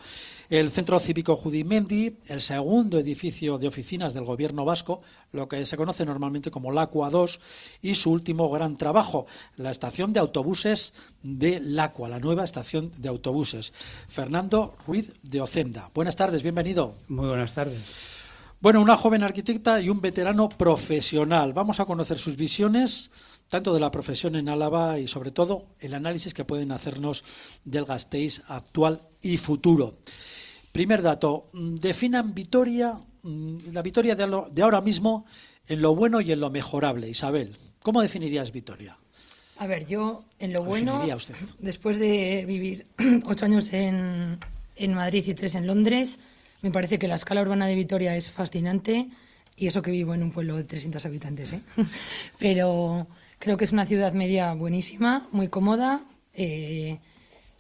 [0.49, 5.78] el Centro Cívico Judimendi, el segundo edificio de oficinas del Gobierno vasco, lo que se
[5.78, 7.39] conoce normalmente como LACUA 2,
[7.84, 13.10] y su último gran trabajo, la estación de autobuses de LACUA, la nueva estación de
[13.10, 13.73] autobuses.
[14.08, 15.91] Fernando Ruiz de Ocenda.
[15.93, 16.95] Buenas tardes, bienvenido.
[17.10, 18.17] Muy buenas tardes.
[18.60, 21.54] Bueno, una joven arquitecta y un veterano profesional.
[21.54, 23.12] Vamos a conocer sus visiones
[23.50, 27.24] tanto de la profesión en Álava y sobre todo el análisis que pueden hacernos
[27.66, 29.98] del Gasteiz actual y futuro.
[30.72, 35.26] Primer dato, definan Vitoria, la Vitoria de, lo- de ahora mismo
[35.68, 37.10] en lo bueno y en lo mejorable.
[37.10, 38.98] Isabel, ¿cómo definirías Vitoria?
[39.58, 41.36] A ver, yo en lo ¿Cómo bueno, definiría usted?
[41.58, 42.86] después de vivir
[43.26, 44.38] ocho años en,
[44.76, 46.20] en Madrid y tres en Londres,
[46.62, 49.10] me parece que la escala urbana de Vitoria es fascinante
[49.58, 51.52] y eso que vivo en un pueblo de 300 habitantes.
[51.54, 51.62] ¿eh?
[52.40, 53.08] Pero
[53.39, 56.02] creo que es una ciudad media buenísima, muy cómoda.
[56.34, 56.99] eh,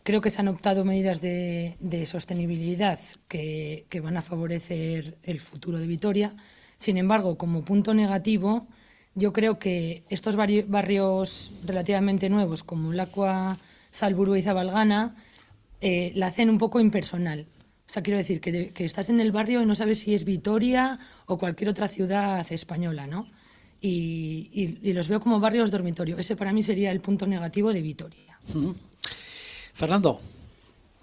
[0.03, 5.85] creo que se han optado medidas de, sostenibilidad que, van a favorecer el futuro de
[5.87, 6.35] Vitoria.
[6.77, 8.67] Sin embargo, como punto negativo,
[9.13, 13.59] yo creo que estos barrios relativamente nuevos, como Lacua,
[13.91, 15.15] Salburu y Zabalgana,
[15.81, 17.45] eh, la hacen un poco impersonal.
[17.87, 20.25] O sea, quiero decir que, que estás en el barrio y no sabes si es
[20.25, 23.27] Vitoria o cualquier otra ciudad española, ¿no?
[23.81, 26.17] Y, los veo como barrios dormitorio.
[26.17, 28.39] Ese para mí sería el punto negativo de Vitoria.
[29.73, 30.19] Fernando,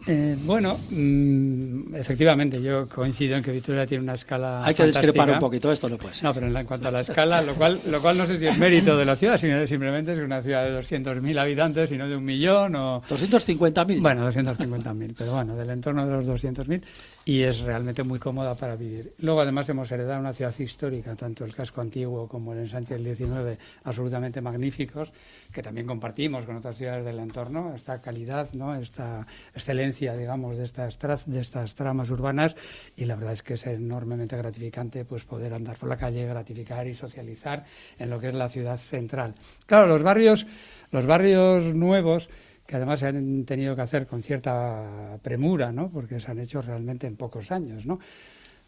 [0.08, 4.64] Eh, bueno, mm, efectivamente, yo coincido en que Vitoria tiene una escala.
[4.64, 5.32] hay que discrepar fantástica.
[5.34, 6.24] un poquito, esto no puede ser.
[6.24, 8.38] No, pero en, la- en cuanto a la escala, lo cual, lo cual no sé
[8.38, 11.96] si es mérito de la ciudad, sino simplemente es una ciudad de 200.000 habitantes y
[11.96, 13.02] no de un millón o...
[13.08, 14.00] 250.000.
[14.00, 16.82] Bueno, 250.000, pero bueno, del entorno de los 200.000
[17.24, 19.12] y es realmente muy cómoda para vivir.
[19.18, 23.02] Luego, además, hemos heredado una ciudad histórica, tanto el casco antiguo como el ensanche del
[23.02, 25.12] 19, absolutamente magníficos,
[25.52, 28.76] que también compartimos con otras ciudades del entorno, esta calidad, ¿no?
[28.76, 32.56] esta excelencia, digamos, de estas, de estas tramas urbanas
[32.96, 36.87] y la verdad es que es enormemente gratificante pues poder andar por la calle, gratificar
[36.87, 37.64] y socializar
[37.98, 39.35] en lo que es la ciudad central.
[39.66, 40.46] Claro, los barrios,
[40.90, 42.28] los barrios nuevos
[42.66, 45.88] que además se han tenido que hacer con cierta premura, ¿no?
[45.88, 47.87] porque se han hecho realmente en pocos años.
[47.87, 48.00] ¿no?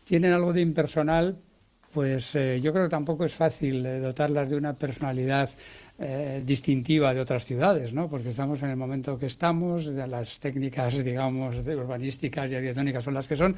[0.04, 1.36] Tienen algo de impersonal,
[1.92, 5.50] pues eh, yo creo que tampoco es fácil eh, dotarlas de una personalidad
[5.98, 8.08] eh, distintiva de otras ciudades, ¿no?
[8.08, 13.26] porque estamos en el momento que estamos, las técnicas, digamos, urbanísticas y arquitectónicas son las
[13.26, 13.56] que son,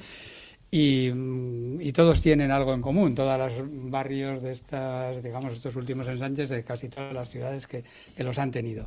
[0.71, 3.53] y, mm, todos tienen algo en común, todos los
[3.91, 7.85] barrios de estas, digamos, estos últimos ensanches de casi todas las ciudades que
[8.19, 8.87] los han tenido.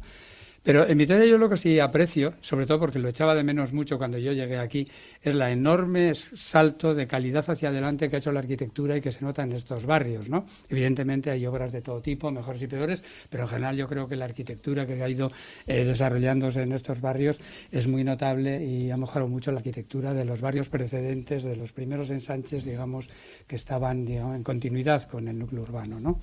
[0.63, 3.73] Pero en Vitoria yo lo que sí aprecio, sobre todo porque lo echaba de menos
[3.73, 4.87] mucho cuando yo llegué aquí,
[5.21, 9.11] es la enorme salto de calidad hacia adelante que ha hecho la arquitectura y que
[9.11, 10.45] se nota en estos barrios, ¿no?
[10.69, 14.15] Evidentemente hay obras de todo tipo, mejores y peores, pero en general yo creo que
[14.15, 15.31] la arquitectura que ha ido
[15.67, 20.23] eh, desarrollándose en estos barrios es muy notable y ha mejorado mucho la arquitectura de
[20.23, 23.09] los barrios precedentes, de los primeros ensanches, digamos,
[23.47, 26.21] que estaban digamos, en continuidad con el núcleo urbano, ¿no?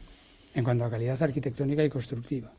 [0.55, 2.51] En cuanto a calidad arquitectónica y constructiva.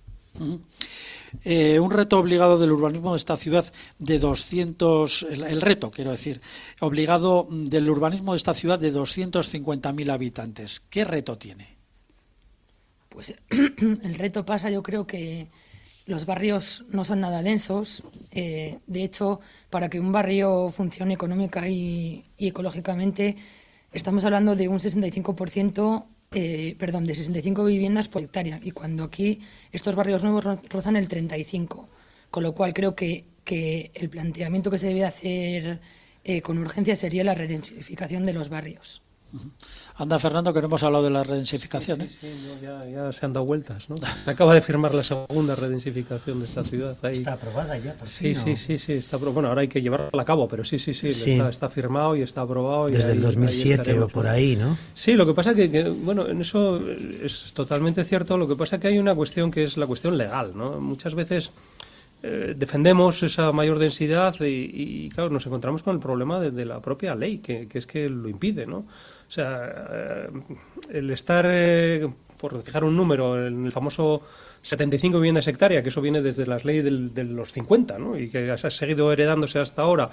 [1.43, 6.41] Eh, un reto obligado del urbanismo de esta ciudad de 200, el, reto quiero decir,
[6.81, 10.81] obligado del urbanismo de esta ciudad de 250.000 habitantes.
[10.89, 11.77] ¿Qué reto tiene?
[13.09, 15.47] Pues el reto pasa, yo creo que
[16.05, 18.03] los barrios no son nada densos.
[18.31, 19.39] eh, de hecho,
[19.69, 23.37] para que un barrio funcione económica y, y ecológicamente,
[23.93, 28.59] estamos hablando de un 65%, eh, perdón, de 65 viviendas por hectárea.
[28.63, 29.39] Y cuando aquí
[29.71, 31.89] estos barrios nuevos ro- rozan el 35.
[32.29, 35.81] Con lo cual creo que, que el planteamiento que se debe hacer
[36.23, 39.01] eh, con urgencia sería la redensificación de los barrios.
[39.95, 42.07] Anda, Fernando, que no hemos hablado de la redensificación.
[42.09, 42.59] Sí, ¿eh?
[42.61, 43.89] ya, ya, se han dado vueltas.
[43.89, 43.95] ¿no?
[43.97, 46.97] Se acaba de firmar la segunda redensificación de esta ciudad.
[47.03, 47.17] Ahí.
[47.17, 48.57] Está aprobada ya, por Sí, sí, ¿no?
[48.57, 48.93] sí, sí.
[48.93, 51.13] Está bueno, ahora hay que llevarla a cabo, pero sí, sí, sí.
[51.13, 51.31] Sí.
[51.33, 52.89] Está, está firmado y está aprobado.
[52.89, 54.77] y Desde ahí- el ahí 2007 o por ahí, ¿no?
[54.95, 58.37] Sí, lo que pasa que, que, bueno, en eso es totalmente cierto.
[58.37, 60.79] Lo que pasa que hay una cuestión que es la cuestión legal, ¿no?
[60.81, 61.51] Muchas veces
[62.23, 64.45] eh, defendemos esa mayor densidad y,
[65.05, 67.87] y, claro, nos encontramos con el problema de, de la propia ley, que, que es
[67.87, 68.85] que lo impide, ¿no?
[69.31, 70.29] O sea, eh,
[70.91, 72.05] el estar, eh,
[72.37, 74.23] por fijar un número, en el famoso
[74.61, 78.17] 75 viviendas hectáreas, que eso viene desde las leyes del- de los 50, ¿no?
[78.19, 80.09] Y que ha seguido heredándose hasta ahora,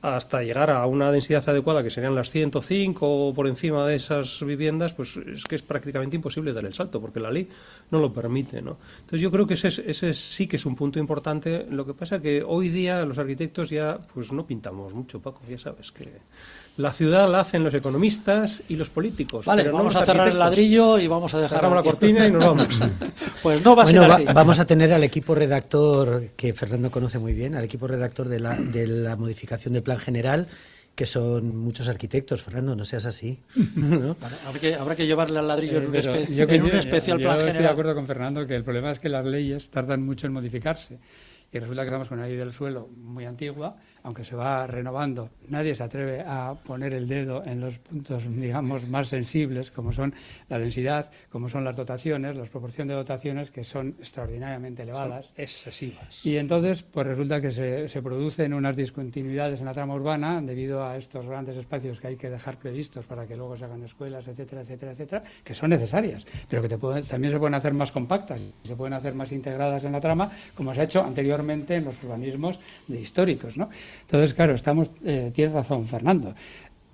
[0.00, 4.42] hasta llegar a una densidad adecuada, que serían las 105 o por encima de esas
[4.42, 7.50] viviendas, pues es que es prácticamente imposible dar el salto, porque la ley
[7.90, 8.78] no lo permite, ¿no?
[9.00, 11.66] Entonces yo creo que ese, es- ese sí que es un punto importante.
[11.70, 15.58] Lo que pasa que hoy día los arquitectos ya pues no pintamos mucho, Paco, ya
[15.58, 16.08] sabes que
[16.78, 19.44] la ciudad la hacen los economistas y los políticos.
[19.46, 22.30] Vale, pero vamos a cerrar el ladrillo y vamos a dejar Cerramos la cortina y
[22.30, 22.68] nos vamos.
[23.42, 24.24] Pues no va a Bueno, ser va- así.
[24.32, 28.40] vamos a tener al equipo redactor, que Fernando conoce muy bien, al equipo redactor de
[28.40, 30.46] la, de la modificación del plan general,
[30.94, 32.42] que son muchos arquitectos.
[32.42, 33.40] Fernando, no seas así.
[33.76, 34.14] ¿no?
[34.20, 36.62] Vale, habrá, que, habrá que llevarle al ladrillo en, un, Eh, espe- yo que en
[36.62, 37.72] un yo- especial yo plan estoy de general.
[37.72, 40.98] acuerdo con Fernando que el problema es que las leyes tardan mucho en modificarse.
[41.54, 45.28] Y resulta que estamos con una ley del suelo muy antigua, aunque se va renovando.
[45.48, 50.14] Nadie se atreve a poner el dedo en los puntos, digamos, más sensibles, como son
[50.48, 55.30] la densidad, como son las dotaciones, la proporción de dotaciones que son extraordinariamente elevadas.
[55.36, 56.24] excesivas.
[56.24, 60.82] Y entonces, pues resulta que se, se producen unas discontinuidades en la trama urbana debido
[60.86, 64.26] a estos grandes espacios que hay que dejar previstos para que luego se hagan escuelas,
[64.26, 67.92] etcétera, etcétera, etcétera, que son necesarias, pero que te pueden- también se pueden hacer más
[67.92, 71.84] compactas, se pueden hacer más integradas en la trama, como se ha hecho anteriormente en
[71.84, 73.56] los urbanismos de históricos.
[73.56, 73.68] ¿no?
[74.02, 76.34] Entonces, claro, estamos, eh, tiene razón Fernando.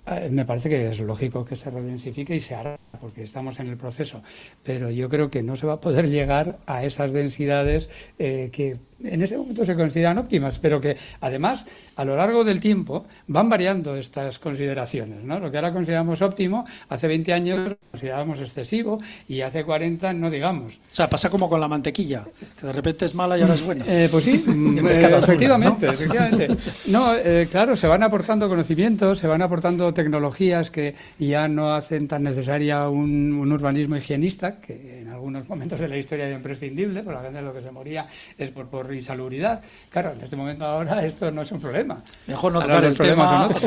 [0.07, 3.67] Eh, Me parece que es lógico que se redensifique y se hará, porque estamos en
[3.67, 4.21] el proceso.
[4.63, 8.77] Pero yo creo que no se va a poder llegar a esas densidades eh, que
[9.03, 13.49] en este momento se consideran óptimas, pero que además a lo largo del tiempo van
[13.49, 15.23] variando estas consideraciones.
[15.23, 15.39] ¿no?
[15.39, 20.75] Lo que ahora consideramos óptimo, hace 20 años considerábamos excesivo y hace 40 no digamos.
[20.75, 22.25] O sea, pasa como con la mantequilla,
[22.59, 23.85] que de repente es mala y ahora es buena.
[23.87, 26.47] Eh, pues sí, mm, eh, cada zona, efectivamente, efectivamente.
[26.87, 32.07] No, eh, claro, se van aportando conocimientos, se van aportando tecnologías que ya no hacen
[32.07, 37.03] tan necesaria un, un urbanismo higienista, que en algunos momentos de la historia era imprescindible,
[37.03, 38.05] por la gente lo que se moría
[38.37, 39.61] es por, por insalubridad.
[39.89, 42.01] Claro, en este momento ahora esto no es un problema.
[42.27, 43.49] Mejor no tocar el tema.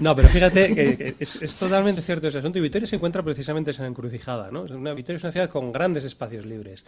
[0.00, 2.58] No, pero fíjate que, que es, es totalmente cierto ese asunto.
[2.58, 4.50] Y Vitoria se encuentra precisamente en esa encrucijada.
[4.50, 4.64] ¿no?
[4.64, 6.84] Es Una, Vitoria es una ciudad con grandes espacios libres.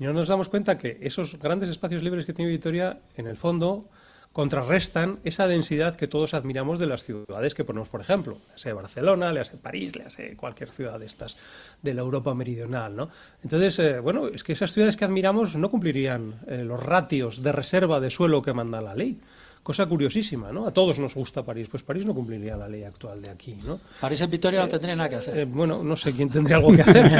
[0.00, 3.36] Y no nos damos cuenta que esos grandes espacios libres que tiene Vitoria, en el
[3.36, 3.88] fondo,
[4.36, 8.74] contrarrestan esa densidad que todos admiramos de las ciudades que ponemos, por ejemplo, le sea
[8.74, 11.38] Barcelona, le sea París, le sea cualquier ciudad de estas
[11.80, 12.94] de la Europa meridional.
[12.94, 13.08] ¿no?
[13.42, 17.50] Entonces, eh, bueno, es que esas ciudades que admiramos no cumplirían eh, los ratios de
[17.50, 19.18] reserva de suelo que manda la ley.
[19.66, 20.64] Cosa curiosísima, ¿no?
[20.64, 23.80] A todos nos gusta París, pues París no cumpliría la ley actual de aquí, ¿no?
[24.00, 25.38] París en Vitoria no tendría nada que hacer.
[25.38, 27.10] Eh, bueno, no sé quién tendría algo que hacer,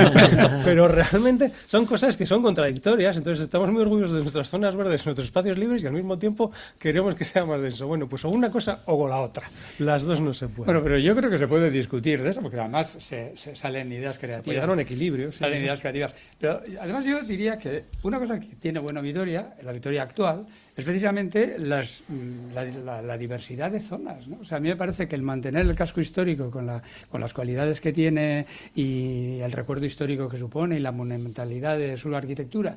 [0.65, 3.17] pero, realmente son cosas que son contradictorias.
[3.17, 6.53] Entonces estamos muy orgullosos de nuestras zonas verdes, nuestros espacios libres y al mismo tiempo
[6.79, 7.89] queremos que sea más denso.
[7.89, 9.51] Bueno, pues o una cosa o con la otra.
[9.81, 10.67] Las dos no se pueden.
[10.67, 13.91] Bueno, pero yo creo que se puede discutir de eso, porque además se, se salen
[13.91, 14.55] ideas creativas.
[14.55, 15.33] llegar a un equilibrio.
[15.33, 15.39] sí.
[15.39, 16.15] Salen ideas creativas.
[16.39, 20.85] Pero además yo diría que una cosa que tiene buena Vitoria, la Vitoria actual, es
[20.85, 24.29] precisamente las, mm, la, diversidad de zonas.
[24.29, 24.39] ¿no?
[24.41, 27.21] O sea, a mí me parece que el mantener el casco histórico con, la, con
[27.21, 32.15] las cualidades que tiene y el recuerdo histórico que supone y la monumentalidad de su
[32.15, 32.77] arquitectura,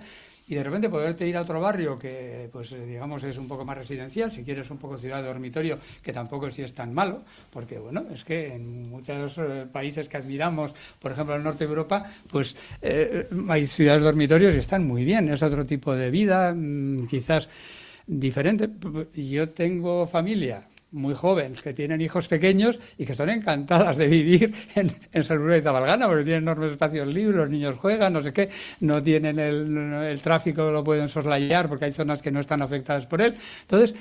[0.50, 3.64] y de repente poderte ir a otro barrio que, pues eh, digamos, es un poco
[3.64, 7.22] más residencial, si quieres un poco ciudad de dormitorio, que tampoco sí es tan malo,
[7.52, 11.70] porque bueno, es que en muchos eh, países que admiramos, por ejemplo el norte de
[11.70, 16.52] Europa, pues eh, hay ciudades dormitorios y están muy bien, es otro tipo de vida,
[16.56, 17.48] mm, quizás
[18.10, 18.70] diferente.
[19.14, 24.54] Yo tengo familia muy joven, que tienen hijos pequeños y que están encantadas de vivir
[24.76, 28.34] en, en Salura y Zabalgana, porque tienen enormes espacios libres, los niños juegan, no sé
[28.34, 32.62] qué, no tienen el, el tráfico, lo pueden soslayar porque hay zonas que no están
[32.62, 33.36] afectadas por él.
[33.62, 33.94] Entonces,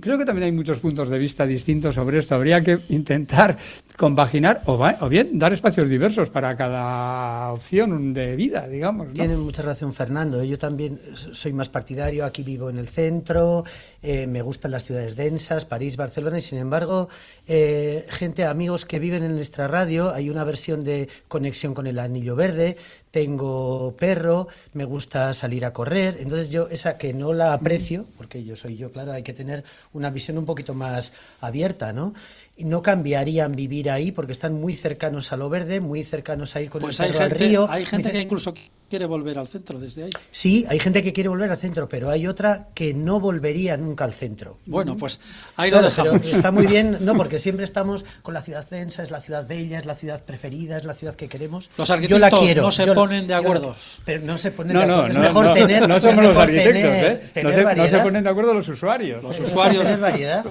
[0.00, 2.34] creo que también hay muchos puntos de vista distintos sobre esto.
[2.34, 3.56] Habría que intentar
[3.96, 9.12] compaginar o, va- o bien dar espacios diversos para cada opción de vida, digamos.
[9.12, 10.42] Tiene mucha razón Fernando.
[10.42, 12.24] Yo también soy más partidario.
[12.24, 13.64] Aquí vivo en el centro.
[14.02, 17.08] Eh, me gustan las ciudades densas, París, Barcelona, y sin embargo,
[17.46, 21.98] eh, gente, amigos que viven en nuestra radio, hay una versión de conexión con el
[21.98, 22.76] anillo verde,
[23.12, 28.42] tengo perro, me gusta salir a correr, entonces yo esa que no la aprecio, porque
[28.42, 32.14] yo soy yo, claro, hay que tener una visión un poquito más abierta, ¿no?
[32.56, 36.60] Y no cambiarían vivir ahí porque están muy cercanos a lo verde, muy cercanos a
[36.62, 37.66] ir con Pues el hay perro al río.
[37.70, 38.54] hay gente que incluso
[38.92, 40.10] quiere volver al centro desde ahí.
[40.30, 44.04] Sí, hay gente que quiere volver al centro, pero hay otra que no volvería nunca
[44.04, 44.58] al centro.
[44.66, 45.18] Bueno, pues
[45.56, 46.26] ahí lo pero dejamos.
[46.26, 49.78] está muy bien, no, porque siempre estamos con la ciudad densa, es la ciudad bella,
[49.78, 51.70] es la ciudad preferida, es la ciudad que queremos.
[51.78, 52.62] Los Yo la arquitectos quiero.
[52.64, 53.74] no se yo ponen de acuerdo.
[54.04, 55.14] pero no se ponen No, de no, acuerdo.
[55.18, 57.30] no, es mejor no, tener, no somos los arquitectos, tener- ¿eh?
[57.32, 59.22] Tener se, no se ponen de acuerdo los usuarios.
[59.22, 59.86] Los usuarios,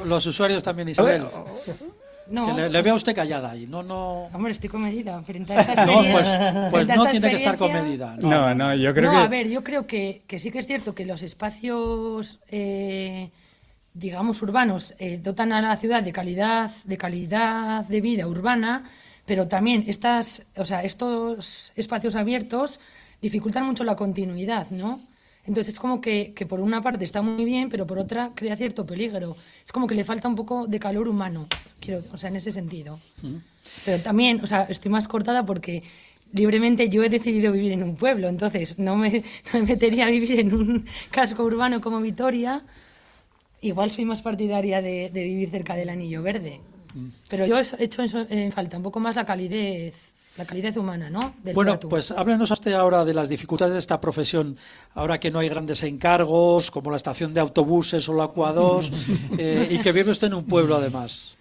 [0.04, 1.26] los usuarios también, Isabel.
[2.32, 3.68] No, Que le, le veo a usted callada ahí.
[3.68, 4.30] No, no.
[4.34, 7.36] hombre, estoy comedida frente a esta No, pues, pues frente a no esta tiene que
[7.36, 8.16] estar comedida.
[8.20, 9.24] No, no, yo creo no, que...
[9.24, 13.30] a ver, yo creo que, que sí que es cierto que los espacios, eh,
[13.94, 18.86] digamos, urbanos eh, dotan a la ciudad de calidad, de calidad de vida urbana,
[19.26, 22.80] pero también estas, o sea, estos espacios abiertos
[23.22, 25.00] dificultan mucho la continuidad, ¿no?
[25.46, 28.56] Entonces es como que, que por una parte está muy bien, pero por otra crea
[28.56, 29.36] cierto peligro.
[29.66, 31.48] Es como que le falta un poco de calor humano,
[31.80, 33.00] quiero, o sea, en ese sentido.
[33.86, 35.84] Pero también, o sea, estoy más cortada porque
[36.34, 39.24] libremente yo he decidido vivir en un pueblo, entonces no me,
[39.54, 42.64] no me metería a vivir en un casco urbano como Vitoria.
[43.62, 46.62] Igual soy más partidaria de, de vivir cerca del Anillo Verde.
[47.30, 51.36] Pero yo he hecho en falta, un poco más la calidez, la calidez humana, ¿no?
[51.44, 51.90] Del Bueno, trato.
[51.90, 54.58] pues háblenos usted ahora de las dificultades de esta profesión,
[54.94, 58.92] ahora que no hay grandes encargos, como la estación de autobuses o la Aqua 2,
[59.38, 61.36] eh, y que vive usted en un pueblo además.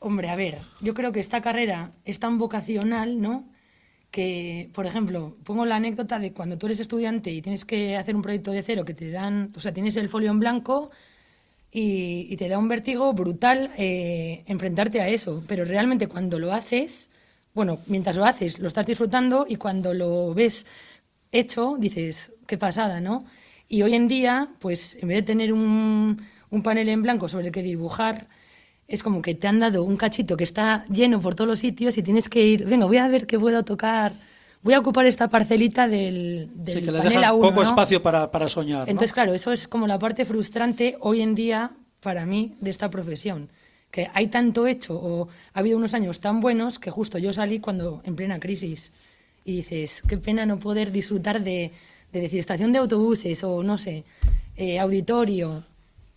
[0.00, 3.44] Hombre, a ver, yo creo que esta carrera es tan vocacional, ¿no?
[4.10, 8.14] Que, por ejemplo, pongo la anécdota de cuando tú eres estudiante y tienes que hacer
[8.14, 10.90] un proyecto de cero, que te dan, o sea, tienes el folio en blanco
[11.72, 15.42] y, y te da un vértigo brutal eh, enfrentarte a eso.
[15.48, 17.10] Pero realmente cuando lo haces,
[17.54, 20.66] bueno, mientras lo haces, lo estás disfrutando y cuando lo ves
[21.30, 23.24] hecho, dices, qué pasada, ¿no?
[23.68, 27.46] Y hoy en día, pues en vez de tener un, un panel en blanco sobre
[27.46, 28.26] el que dibujar,
[28.86, 31.96] es como que te han dado un cachito que está lleno por todos los sitios
[31.96, 34.12] y tienes que ir, venga, voy a ver qué puedo tocar,
[34.62, 37.62] voy a ocupar esta parcelita del, del Sí, que le panel dejan A1, poco ¿no?
[37.62, 38.80] espacio para, para soñar.
[38.80, 38.90] ¿no?
[38.90, 42.90] Entonces, claro, eso es como la parte frustrante hoy en día para mí de esta
[42.90, 43.48] profesión.
[43.94, 47.60] Que hay tanto hecho o ha habido unos años tan buenos que justo yo salí
[47.60, 48.90] cuando en plena crisis
[49.44, 51.70] y dices, qué pena no poder disfrutar de,
[52.12, 54.02] de decir estación de autobuses o no sé,
[54.56, 55.62] eh, auditorio,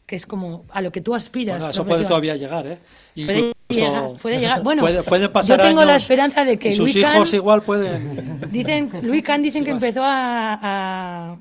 [0.07, 1.57] que es como a lo que tú aspiras.
[1.59, 2.79] Bueno, eso puede todavía llegar, ¿eh?
[3.13, 4.63] Puede Incluso- llegar, puede llegar.
[4.63, 7.61] Bueno, puede- pasar yo tengo la esperanza de que y sus Luis Can- hijos igual
[7.61, 8.41] pueden...
[8.51, 11.37] Dicen, Luis Can dicen Sí, que empezó a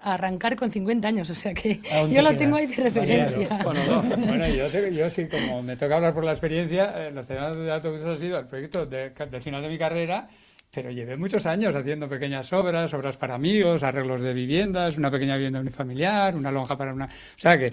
[0.00, 2.38] arrancar con 50 años, o sea que yo te lo queda.
[2.38, 3.60] tengo ahí de referencia.
[3.64, 7.54] Bueno, no, bueno, yo, yo sí, como me toca hablar por la experiencia, eh, Nacional
[7.54, 10.28] de Autobuses ha sido el proyecto de- del final de mi carrera,
[10.72, 15.34] pero llevé muchos años haciendo pequeñas obras, obras para amigos, arreglos de viviendas, una pequeña
[15.36, 17.06] vivienda unifamiliar, una lonja para una...
[17.06, 17.72] O sea que...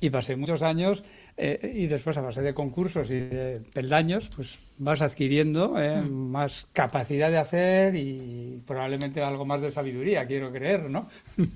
[0.00, 1.04] Y pasé muchos años
[1.44, 6.66] eh, y después a base de concursos y de peldaños, pues vas adquiriendo eh, más
[6.72, 11.08] capacidad de hacer y probablemente algo más de sabiduría, quiero creer, ¿no?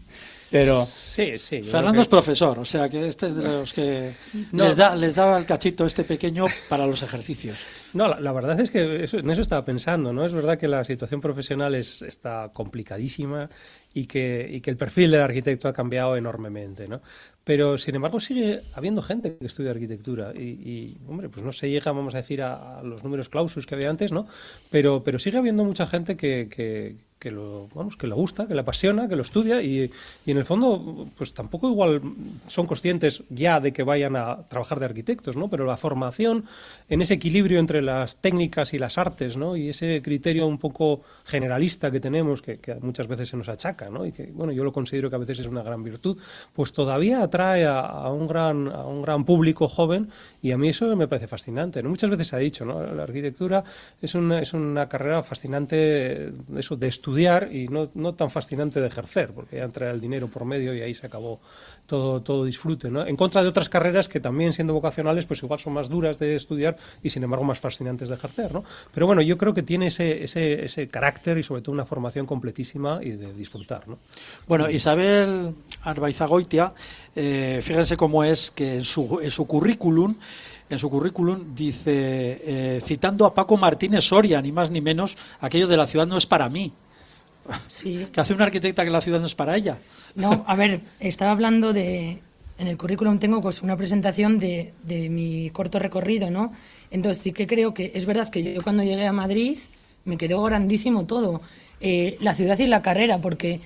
[0.51, 0.85] Pero...
[0.87, 1.63] Sí, sí.
[1.65, 4.13] Fernando que- es profesor, o sea que este es de los que
[4.53, 4.67] No.
[4.67, 7.59] les, da, les daba el cachito este pequeño para los ejercicios.
[7.95, 10.25] No, la, la verdad es que eso- en eso estaba pensando, ¿no?
[10.25, 13.51] Es verdad que la situación profesional es, está complicadísima
[13.93, 17.01] y que, y que el perfil del arquitecto ha cambiado enormemente, ¿no?
[17.47, 21.71] Pero, sin embargo, sigue habiendo gente que estudia arquitectura y, y, hombre, pues no se
[21.71, 24.27] llega, vamos a decir, a, a los números clausus que había antes, ¿no?
[24.69, 28.55] Pero, pero sigue habiendo mucha gente que, que, que lo, vamos, que le gusta, que
[28.55, 29.91] le apasiona, que lo estudia y,
[30.27, 32.03] y en el fondo, pues tampoco igual
[32.47, 35.49] son conscientes ya de que vayan a trabajar de arquitectos, ¿no?
[35.49, 36.45] Pero la formación
[36.89, 39.57] en ese equilibrio entre las técnicas y las artes, ¿no?
[39.57, 43.89] Y ese criterio un poco generalista que tenemos, que, que muchas veces se nos achaca,
[43.89, 44.05] ¿no?
[44.05, 46.19] Y que, bueno, yo lo considero que a veces es una gran virtud,
[46.53, 50.09] pues todavía atrae a, un, gran, a un gran público joven
[50.41, 51.83] y a mí eso me parece fascinante.
[51.83, 52.83] Muchas veces se ha dicho, ¿no?
[52.83, 53.63] La arquitectura
[54.01, 58.81] es una, es una carrera fascinante, eh, eso, de estudiar y no, no tan fascinante
[58.81, 61.41] de ejercer, porque ya entra el dinero por medio y ahí se acabó
[61.87, 63.07] todo, todo disfrute, ¿no?
[63.07, 66.37] En contra de otras carreras que también siendo vocacionales, pues igual son más duras de
[66.37, 68.65] estudiar y sin embargo más fascinantes de ejercer, ¿no?
[68.93, 72.27] Pero bueno, yo creo que tiene ese, ese, ese carácter y sobre todo una formación
[72.27, 73.99] completísima y de disfrutar, ¿no?
[74.47, 76.73] Bueno, Isabel Arbaizagoitia,
[77.15, 80.17] eh, fíjense cómo es que en su, en su currículum,
[80.69, 85.69] en su currículum dice, eh, citando a Paco Martínez Soria, ni más ni menos, aquello
[85.69, 86.73] de la ciudad no es para mí.
[87.69, 88.07] Sí.
[88.13, 89.79] que hace una arquitecta que la ciudad no es para ella?
[90.17, 92.19] No, a ver, estaba hablando de,
[92.59, 96.53] en el currículum tengo pues una presentación de, de mi corto recorrido, ¿no?
[96.91, 99.59] Entonces sí que creo que es verdad que yo cuando llegué a Madrid
[100.05, 101.43] me quedó grandísimo todo,
[101.81, 103.61] eh, la ciudad y la carrera, porque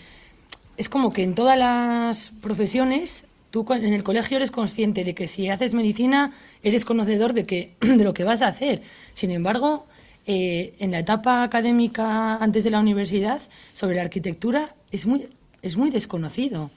[0.77, 5.27] es como que en todas las profesiones tú en el colegio eres consciente de que
[5.27, 6.33] si haces medicina
[6.63, 8.83] eres conocedor de, que, de lo que vas a hacer.
[9.13, 9.87] Sin embargo,
[10.27, 13.41] eh, en la etapa académica antes de la universidad,
[13.73, 15.29] sobre la arquitectura es muy,
[15.63, 16.71] es muy desconocido.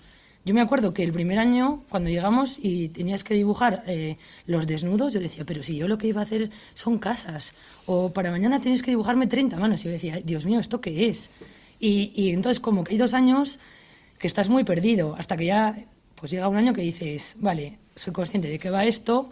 [0.45, 4.67] Yo me acuerdo que el primer año, cuando llegamos y tenías que dibujar eh, los
[4.67, 7.53] desnudos, yo decía, pero si yo lo que iba a hacer son casas,
[7.85, 9.81] o para mañana tienes que dibujarme 30 manos.
[9.81, 11.29] Y yo decía, Dios mío, ¿esto qué es?
[11.79, 13.59] Y, y entonces como que hay dos años
[14.19, 18.11] que estás muy perdido, hasta que ya pues llega un año que dices, vale, soy
[18.11, 19.29] consciente de que va esto,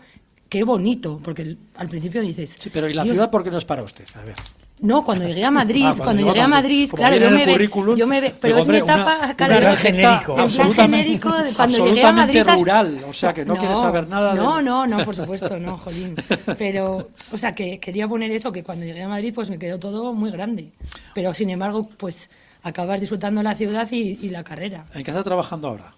[0.47, 2.57] qué bonito, porque al principio dices...
[2.59, 4.05] Sí, pero ¿y la "Dios, ciudad por qué no es para usted?
[4.15, 4.35] A ver.
[4.81, 7.45] No, cuando llegué a Madrid, Ah, cuando, llegó llegué a Madrid, como claro, yo me,
[7.45, 10.37] ve, yo me ve, pero es mi una- etapa, una claro, receta genérico.
[10.37, 12.59] absolutamente- genérico de cuando llegué a absolutamente Madrid.
[12.61, 14.39] rural, o sea, que no, quiere saber nada de...
[14.41, 16.15] No, no, no, por supuesto, no, jolín.
[16.57, 19.79] Pero, o sea, que quería poner eso, que cuando llegué a Madrid, pues me quedó
[19.79, 20.71] todo muy grande.
[21.13, 22.29] Pero, sin embargo, pues
[22.63, 24.85] acabas disfrutando la ciudad y, y la carrera.
[24.93, 25.93] ¿En qué está trabajando ahora?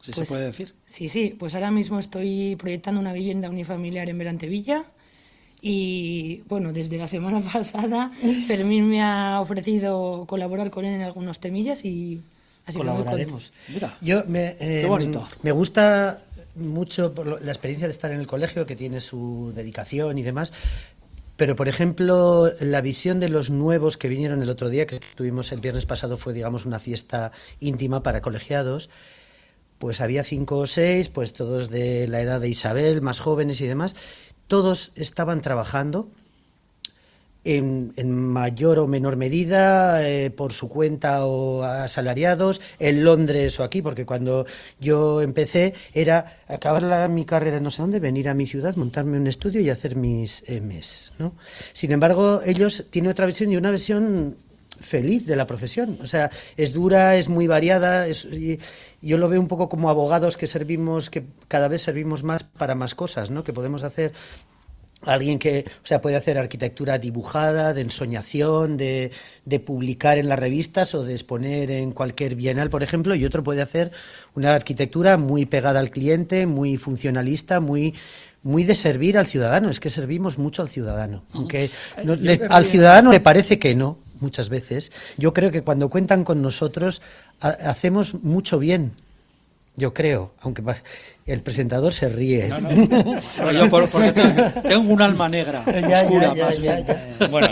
[0.00, 0.74] Si Pues, se puede decir.
[0.84, 4.84] Sí, sí, pues ahora mismo estoy proyectando una vivienda unifamiliar en Berantevilla
[5.60, 8.10] y bueno, desde la semana pasada
[8.46, 12.20] Fermín me ha ofrecido colaborar con él en algunos temillas y
[12.66, 13.52] así que Colaboraremos.
[13.68, 15.26] Mira, Yo me, eh, qué bonito.
[15.42, 16.22] me gusta
[16.54, 20.22] mucho por lo- la experiencia de estar en el colegio, que tiene su dedicación y
[20.22, 20.52] demás.
[21.36, 25.52] Pero, por ejemplo, la visión de los nuevos que vinieron el otro día, que tuvimos
[25.52, 27.30] el viernes pasado, fue, digamos, una fiesta
[27.60, 28.90] íntima para colegiados.
[29.78, 33.66] Pues había cinco o seis, pues todos de la edad de Isabel, más jóvenes y
[33.68, 33.94] demás.
[34.48, 36.08] Todos estaban trabajando,
[37.44, 43.80] en, mayor o menor medida, eh, por su cuenta o asalariados, en Londres o aquí,
[43.80, 44.44] porque cuando
[44.80, 49.16] yo empecé era acabar la- mi carrera no sé dónde, venir a mi ciudad, montarme
[49.16, 51.12] un estudio y hacer mis MS.
[51.18, 51.32] ¿no?
[51.72, 54.36] Sin embargo, ellos tienen otra visión y una visión
[54.80, 55.98] feliz de la profesión.
[56.02, 58.06] O sea, es dura, es muy variada.
[58.06, 58.58] es- y
[59.00, 62.74] yo lo veo un poco como abogados que servimos, que cada vez servimos más para
[62.74, 63.44] más cosas, ¿no?
[63.44, 64.12] Que podemos hacer
[65.02, 69.12] alguien que, o sea, puede hacer arquitectura dibujada, de ensoñación, de,
[69.44, 73.44] de publicar en las revistas o de exponer en cualquier bienal, por ejemplo, y otro
[73.44, 73.92] puede hacer
[74.34, 77.94] una arquitectura muy pegada al cliente, muy funcionalista, muy
[78.40, 81.70] muy de servir al ciudadano, es que servimos mucho al ciudadano, aunque
[82.04, 84.92] no- le- al ciudadano le parece que no, muchas veces.
[85.16, 87.02] Yo creo que cuando cuentan con nosotros
[87.40, 88.92] ha- hacemos mucho bien,
[89.76, 90.62] yo creo, aunque
[91.26, 92.50] el presentador se ríe.
[93.36, 96.74] Pero yo por- porque te- tengo un alma negra, Ya, oscura, ya, ya, más ya,
[96.76, 96.86] bien.
[97.20, 97.26] ya.
[97.28, 97.48] Bueno,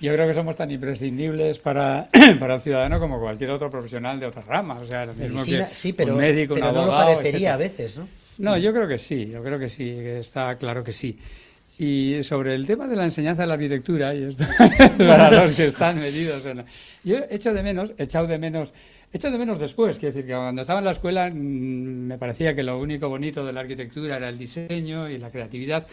[0.00, 2.08] yo creo que somos tan imprescindibles para,
[2.40, 4.82] para el ciudadano como cualquier otro profesional de otras ramas.
[4.82, 7.54] O sea, lo mismo Medicina, que sí, pero, un médico, pero un no lo parecería
[7.54, 7.54] etcétera.
[7.54, 8.08] a veces, ¿no?
[8.36, 11.18] No, yo creo que sí, yo creo que sí, que está claro que sí.
[11.76, 14.44] Y sobre el tema de la enseñanza de la arquitectura, y esto
[14.98, 16.64] para los que están metidos en la-
[17.02, 18.72] Yo echo de menos, echado de menos,
[19.12, 22.54] echo de menos después, quiero decir que cuando estaba en la escuela mm, me parecía
[22.54, 25.84] que lo único bonito de la arquitectura era el diseño y la creatividad,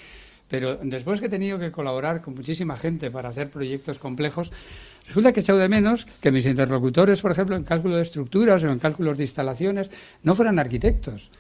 [0.47, 4.51] pero después que he tenido que colaborar con muchísima gente para hacer proyectos complejos,
[5.07, 8.63] resulta que he echado de menos que mis interlocutores, por ejemplo, en cálculo de estructuras
[8.63, 9.89] o en cálculos de instalaciones,
[10.21, 11.31] no fueran arquitectos.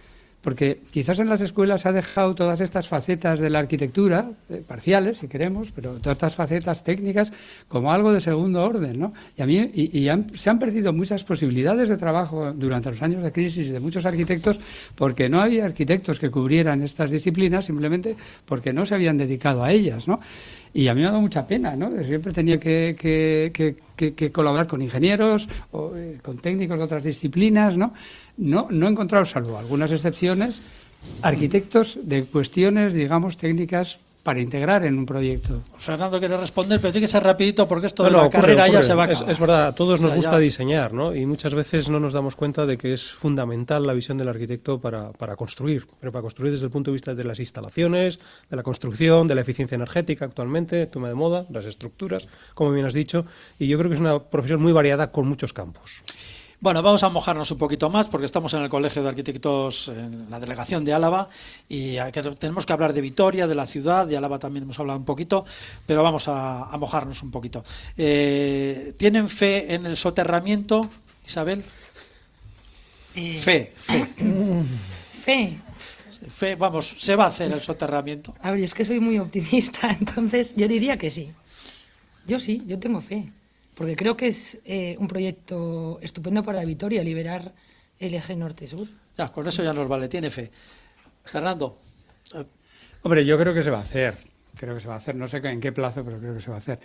[0.41, 4.63] Porque quizás en las escuelas se ha dejado todas estas facetas de la arquitectura, eh,
[4.67, 7.31] parciales si queremos, pero todas estas facetas técnicas
[7.67, 9.13] como algo de segundo orden, ¿no?
[9.37, 13.31] Y a mí y, se han perdido muchas posibilidades de trabajo durante los años de
[13.31, 14.59] crisis de muchos arquitectos
[14.95, 18.15] porque no había arquitectos que cubrieran estas disciplinas simplemente
[18.45, 20.19] porque no se habían dedicado a ellas, ¿no?
[20.73, 21.91] Y a mí me ha dado mucha pena, ¿no?
[22.03, 23.51] Siempre tenía que, que-
[24.15, 27.93] que- colaborar con ingenieros o eh, con técnicos de otras disciplinas, ¿no?
[28.37, 30.61] No, no he encontrado, salvo algunas excepciones,
[31.21, 35.61] arquitectos de cuestiones, digamos, técnicas para integrar en un proyecto.
[35.77, 38.41] Fernando quiere responder, pero tiene que ser rapidito porque esto No, de no, la ocurre,
[38.41, 39.31] carrera ya se va a es, acabar.
[39.33, 41.15] es verdad, a todos nos gusta ya- diseñar, ¿no?
[41.15, 44.79] Y muchas veces no nos damos cuenta de que es fundamental la visión del arquitecto
[44.79, 48.19] para, para construir, pero para construir desde el punto de vista de las instalaciones,
[48.49, 52.85] de la construcción, de la eficiencia energética actualmente, tema de moda, las estructuras, como bien
[52.85, 53.25] has dicho,
[53.57, 56.03] y yo creo que es una profesión muy variada con muchos campos.
[56.61, 60.29] Bueno, vamos a mojarnos un poquito más porque estamos en el Colegio de Arquitectos, en
[60.29, 61.27] la delegación de Álava,
[61.67, 61.95] y
[62.37, 65.43] tenemos que hablar de Vitoria, de la ciudad, de Álava también hemos hablado un poquito,
[65.87, 67.63] pero vamos a, a mojarnos un poquito.
[67.97, 70.87] Eh, ¿Tienen fe en el soterramiento,
[71.25, 71.63] Isabel?
[73.15, 74.07] Eh, Fe, fe,
[75.23, 75.57] Fe.
[76.29, 78.35] fe, vamos, se va a hacer el soterramiento.
[78.39, 81.31] A ver, yo es que soy muy optimista, entonces yo diría que sí.
[82.27, 83.31] Yo sí, yo tengo fe.
[83.75, 87.53] Porque creo que es eh, un proyecto estupendo para Vitoria, liberar
[87.99, 88.87] el eje norte-sur.
[89.17, 90.51] Ya, con eso ya nos vale, tiene fe.
[91.23, 91.77] Fernando.
[93.03, 94.15] Hombre, yo creo que se va a hacer.
[94.55, 95.15] Creo que se va a hacer.
[95.15, 96.79] No sé en qué plazo, pero creo que se va a hacer.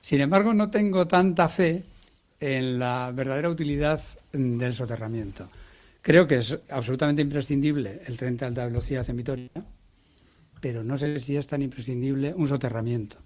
[0.00, 1.82] Sin embargo, no tengo tanta fe
[2.40, 4.00] en la verdadera utilidad
[4.32, 5.48] del soterramiento.
[6.00, 9.50] Creo que es absolutamente imprescindible el tren de alta velocidad en Vitoria,
[10.60, 13.18] pero no sé si es tan imprescindible un soterramiento.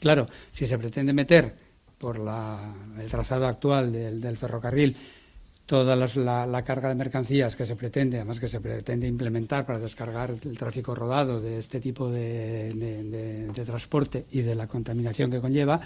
[0.00, 1.54] Claro, si se pretende meter
[2.00, 4.96] por el trazado actual del, ferrocarril
[5.66, 10.30] toda la, carga de mercancías que se pretende, además que se pretende implementar para descargar
[10.30, 15.78] el tráfico rodado de este tipo de, transporte y de la contaminación que conlleva,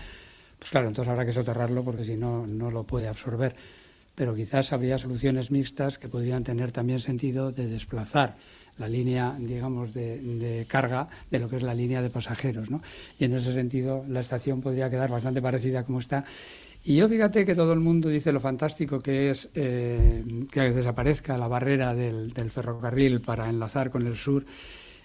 [0.58, 3.56] pues claro, entonces habrá que soterrarlo porque si no, no lo puede absorber.
[4.14, 8.36] Pero quizás habría soluciones mixtas que podrían tener también sentido de desplazar
[8.78, 12.82] la línea, digamos, de, carga de lo que es la línea de pasajeros, ¿no?
[13.18, 16.24] Y en ese sentido la estación podría quedar bastante parecida como está.
[16.84, 21.38] Y yo fíjate que todo el mundo dice lo fantástico que es eh, que desaparezca
[21.38, 24.44] la barrera del, ferrocarril para enlazar con el sur.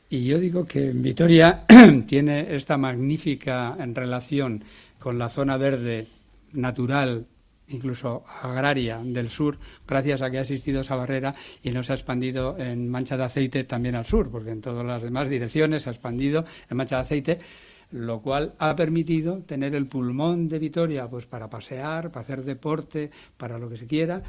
[0.10, 1.64] Y yo digo que Vitoria
[2.08, 4.64] tiene esta magnífica relación
[4.98, 6.08] con la zona verde
[6.52, 7.26] natural
[7.70, 9.58] incluso agraria del sur,
[9.88, 13.24] gracias a que ha existido esa barrera y no se ha expandido en mancha de
[13.24, 16.98] aceite también al sur, porque en todas las demás direcciones se ha expandido en mancha
[16.98, 17.38] de aceite,
[17.92, 23.10] lo cual ha permitido tener el pulmón de Vitoria pues para pasear, para hacer deporte,
[23.38, 24.22] para lo que se quiera,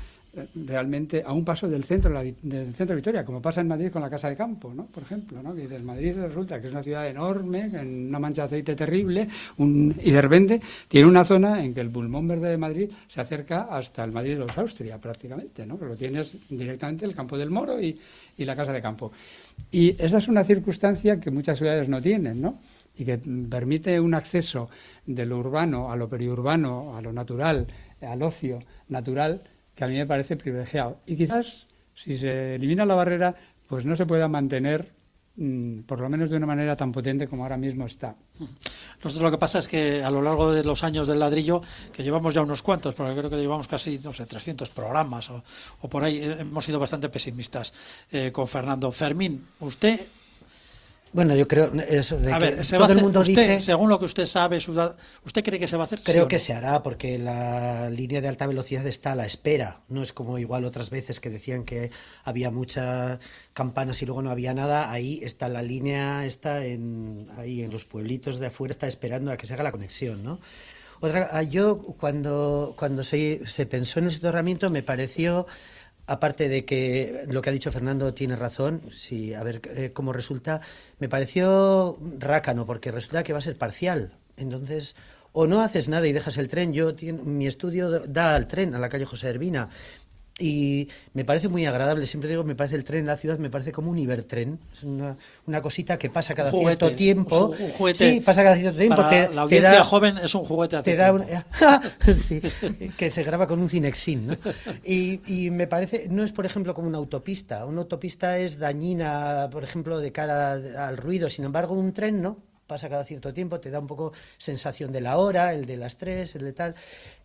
[0.54, 4.00] realmente a un paso del centro, del centro de Vitoria, como pasa en Madrid con
[4.00, 4.86] la Casa de Campo, ¿no?
[4.86, 5.54] por ejemplo, ¿no?
[5.54, 9.28] que desde Madrid resulta que es una ciudad enorme, en una mancha de aceite terrible,
[9.56, 13.20] un, y de repente tiene una zona en que el pulmón verde de Madrid se
[13.20, 15.76] acerca hasta el Madrid de los Austria prácticamente, ¿no?
[15.76, 17.98] lo tienes directamente el campo del Moro y,
[18.36, 19.10] y la Casa de Campo.
[19.72, 22.54] Y esa es una circunstancia que muchas ciudades no tienen, ¿no?
[22.96, 24.68] y que permite un acceso
[25.06, 27.66] de lo urbano a lo periurbano, a lo natural,
[28.00, 29.40] al ocio natural,
[29.80, 30.98] que a mí me parece privilegiado.
[31.06, 33.34] Y quizás, si se elimina la barrera,
[33.66, 34.92] pues no se pueda mantener
[35.36, 38.14] mm, por lo menos de una manera tan potente como ahora mismo está.
[39.02, 41.62] Nosotros lo que pasa es que a lo largo de los años del ladrillo,
[41.94, 45.42] que llevamos ya unos cuantos, porque creo que llevamos casi, no sé, 300 programas o,
[45.88, 47.72] por ahí, eh, hemos sido bastante pesimistas
[48.12, 48.92] eh, con Fernando.
[48.92, 49.98] Fermín, usted
[51.12, 54.04] bueno, yo creo eso de a que ver, todo el mundo dice, según lo que
[54.04, 56.00] usted sabe, ¿usted cree que se va a hacer?
[56.04, 59.80] Creo que se hará porque la línea de alta velocidad está a la espera.
[59.88, 61.90] No es como igual otras veces que decían que
[62.22, 63.18] había muchas
[63.54, 64.92] campanas y luego no había nada.
[64.92, 69.36] Ahí está la línea, está en ahí en los pueblitos de afuera, está esperando a
[69.36, 70.38] que se haga la conexión, ¿no?
[71.00, 75.46] Otra, ah, yo cuando cuando se, se pensó en el soterramiento me pareció
[76.06, 80.12] aparte de que lo que ha dicho Fernando tiene razón, sí, a ver eh, cómo
[80.12, 80.60] resulta,
[80.98, 84.12] me pareció rácano, porque resulta que va a ser parcial.
[84.36, 84.96] Entonces,
[85.32, 86.72] o no haces nada y dejas el tren.
[86.72, 86.92] Yo,
[87.24, 89.68] mi estudio da al tren, a la calle José Hervina,
[90.40, 92.06] y me parece muy agradable.
[92.06, 94.58] Siempre digo, me parece el tren en la ciudad, me parece como un Ibertren.
[94.72, 95.16] Es una,
[95.46, 97.54] una cosita que pasa cada cierto tiempo.
[97.58, 98.14] Un, juguete.
[98.14, 98.96] Sí, pasa cada cierto tiempo.
[98.96, 100.82] Para la audiencia joven es un juguete.
[100.82, 101.10] Te da
[102.14, 102.40] sí,
[102.96, 104.28] que se graba con un Cinexin.
[104.28, 104.36] ¿no?
[104.84, 107.66] Y, y, me parece, no es por ejemplo como una autopista.
[107.66, 111.28] Una autopista es dañina, por ejemplo, de cara al ruido.
[111.28, 115.00] Sin embargo, un tren no pasa cada cierto tiempo, te da un poco sensación de
[115.00, 116.76] la hora, el de las tres, el de tal.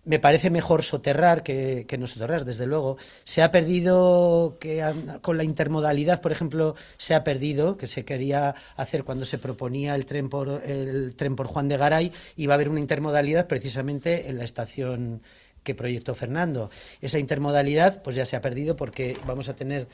[0.03, 2.97] Me parece mejor soterrar que, no soterrar, desde luego.
[3.25, 4.83] Se ha perdido, que
[5.21, 9.93] con la intermodalidad, por ejemplo, se ha perdido, que se quería hacer cuando se proponía
[9.93, 13.45] el tren por, el tren por Juan de Garay, y va a haber una intermodalidad
[13.45, 15.21] precisamente en la estación
[15.61, 16.71] que proyectó Fernando.
[17.01, 19.87] Esa intermodalidad pues ya se ha perdido porque vamos a tener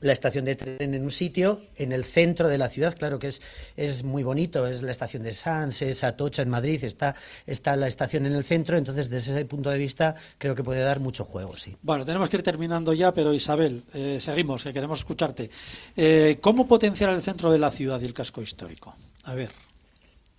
[0.00, 3.28] la estación de tren en un sitio, en el centro de la ciudad, claro que
[3.28, 3.42] es,
[3.76, 7.14] es muy bonito, es la estación de Sans, es Atocha en Madrid, está,
[7.46, 10.80] está la estación en el centro, entonces desde ese punto de vista creo que puede
[10.80, 11.76] dar mucho juego, sí.
[11.82, 15.50] Bueno, tenemos que ir terminando ya, pero Isabel, eh, seguimos, que queremos escucharte.
[15.96, 18.94] Eh, ¿Cómo potenciar el centro de la ciudad y el casco histórico?
[19.24, 19.50] A ver.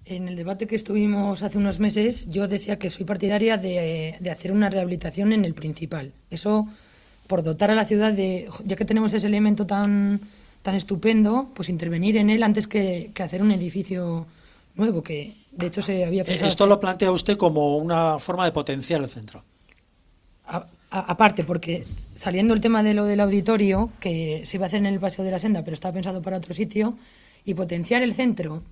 [0.06, 4.32] En el debate que estuvimos hace unos meses, yo decía que soy partidaria de, de
[4.32, 6.12] hacer una rehabilitación en el principal.
[6.30, 6.68] Eso
[7.28, 10.21] por dotar a la ciudad de, ya que tenemos ese elemento tan,
[10.61, 14.26] tan estupendo, pues intervenir en él antes que, hacer un edificio
[14.76, 16.49] nuevo, que de hecho se había pensado.
[16.49, 19.43] Esto lo plantea usted como una forma de potenciar el centro.
[20.89, 24.88] aparte, porque saliendo el tema de lo del auditorio, que se iba a hacer en
[24.88, 26.97] el Paseo de la Senda, pero estaba pensado para otro sitio,
[27.45, 28.63] y potenciar el centro,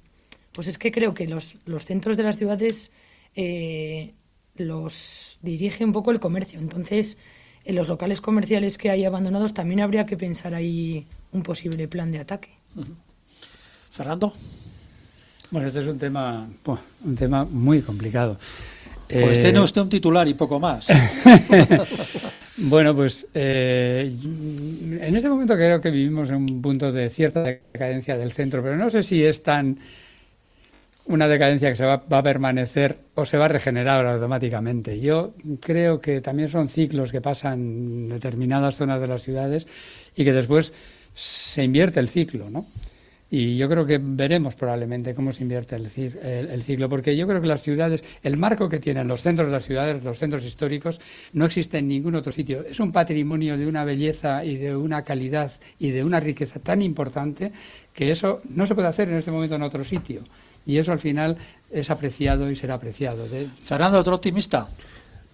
[0.54, 2.92] pues es que creo que los, los centros de las ciudades
[3.36, 4.14] eh,
[4.56, 6.60] los dirige un poco el comercio.
[6.60, 7.18] Entonces,
[7.66, 12.12] en los locales comerciales que hay abandonados también habría que pensar ahí un posible plan
[12.12, 12.50] de ataque.
[13.92, 14.34] Fernando.
[15.52, 16.48] Bueno, este es un tema,
[17.04, 18.38] un tema muy complicado.
[19.10, 20.88] Pues tiene usted un titular y poco más.
[22.64, 28.18] Bueno, pues eh, en este momento creo que vivimos en un punto de cierta decadencia
[28.18, 29.80] del centro, pero no sé si es tan
[31.12, 35.00] una decadencia que se va, va, a permanecer o se va a regenerar automáticamente.
[35.00, 39.68] Yo creo que también son ciclos que pasan en determinadas zonas de las ciudades
[40.16, 40.74] y que después
[41.14, 42.66] se invierte el ciclo, ¿no?
[43.34, 47.40] Y yo creo que veremos probablemente cómo se invierte el, el, ciclo, porque yo creo
[47.40, 51.00] que las ciudades, el marco que tienen los centros de las ciudades, los centros históricos,
[51.32, 52.66] no existe en ningún otro sitio.
[52.70, 55.50] Es un patrimonio de una belleza y de una calidad
[55.80, 57.54] y de una riqueza tan importante
[57.94, 60.24] que eso no se puede hacer en este momento en otro sitio.
[60.66, 61.38] Y eso al final
[61.72, 63.26] es apreciado y será apreciado.
[63.64, 64.68] Fernando, otro optimista.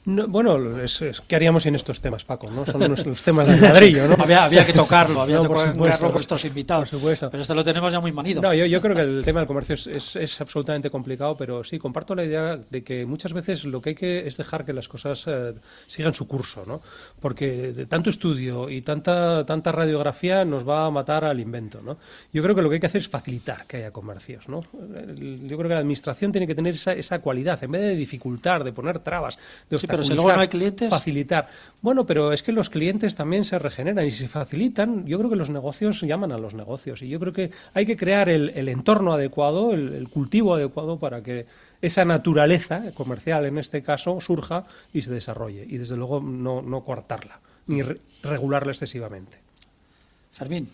[0.07, 2.49] No, bueno, es, es, ¿qué haríamos sin estos temas, Paco?
[2.49, 2.65] ¿no?
[2.65, 4.15] Son los, los temas del ladrillo, ¿no?
[4.17, 6.03] había, había, que tocarlo, había que tocarlo supuesto.
[6.05, 6.89] con nuestros invitados.
[6.89, 7.29] Por supuesto.
[7.29, 8.41] Pero este lo tenemos ya muy manido.
[8.41, 11.61] No, yo, yo creo que el tema del comercio es, es, es absolutamente complicado, pero
[11.61, 14.71] sí, comparto la idea de que muchas veces lo que hay que es dejar que
[14.71, 15.53] las cosas eh,
[15.87, 16.79] sigan su curso, ¿no?
[17.19, 21.97] Porque de tanto estudio y tanta, tanta radiografía nos va a matar al invento, ¿no?
[22.31, 24.61] Yo creo que lo que hay que hacer es facilitar que haya comercios, ¿no?
[24.61, 28.63] Yo creo que la administración tiene que tener esa, esa cualidad, en vez de dificultar,
[28.63, 29.37] de poner trabas,
[29.69, 30.89] de pero si luego no hay clientes.
[30.89, 31.47] facilitar.
[31.81, 35.29] Bueno, pero es que los clientes también se regeneran y si se facilitan, yo creo
[35.29, 38.49] que los negocios llaman a los negocios y yo creo que hay que crear el,
[38.55, 41.45] el entorno adecuado, el, el cultivo adecuado para que
[41.81, 46.83] esa naturaleza comercial, en este caso, surja y se desarrolle y desde luego no, no
[46.83, 49.37] coartarla ni re- regularla excesivamente.
[50.31, 50.69] Fermín.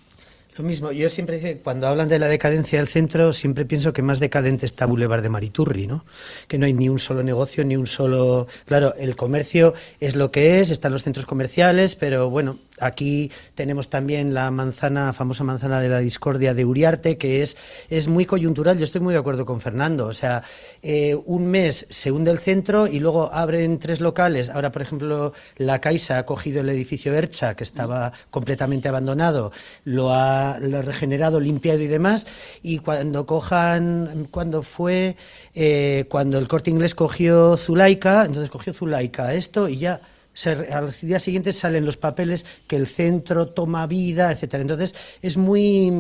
[0.56, 4.04] Lo mismo, yo siempre, dice- cuando hablan de la decadencia del centro, siempre pienso que
[4.04, 6.06] más decadente está Boulevard de Mariturri, ¿no?
[6.47, 8.47] Que no hay ni un solo negocio, ni un solo...
[8.68, 13.90] Claro, el comercio es lo que es, están los centros comerciales, pero bueno, aquí tenemos
[13.90, 17.58] también la manzana, famosa manzana de la discordia de Uriarte, que es,
[17.90, 20.44] es muy coyuntural, yo estoy muy de acuerdo con Fernando, o sea,
[20.82, 25.34] eh, un mes se hunde el centro y luego abren tres locales, ahora por ejemplo
[25.58, 29.52] la Caixa ha cogido el edificio Ercha, que estaba completamente abandonado,
[29.86, 32.26] lo ha, regenerado, limpiado y demás,
[32.62, 35.16] y cuando cojan, cuando fue,
[35.54, 40.02] eh, cuando el corte inglés cogió Zulaika, entonces cogió Zulaika esto y ya
[40.34, 44.62] se, al día siguiente salen los papeles que el centro toma vida, etcétera.
[44.62, 45.92] Entonces es muy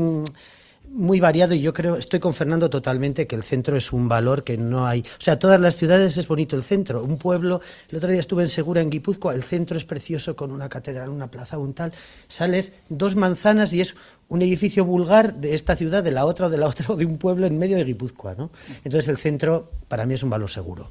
[0.93, 4.43] muy variado y yo creo, estoy con Fernando totalmente que el centro es un valor
[4.43, 5.01] que no hay.
[5.01, 7.03] O sea, todas las ciudades es bonito el centro.
[7.03, 10.51] Un pueblo, el otro día estuve en Segura, en Guipúzcoa, el centro es precioso con
[10.51, 11.93] una catedral, una plaza, un tal.
[12.27, 13.95] Sales dos manzanas y es
[14.29, 17.05] un edificio vulgar de esta ciudad, de la otra o de la otra o de
[17.05, 18.51] un pueblo en medio de Guipúzcoa, ¿no?
[18.83, 20.89] Entonces el centro para mí es un valor seguro.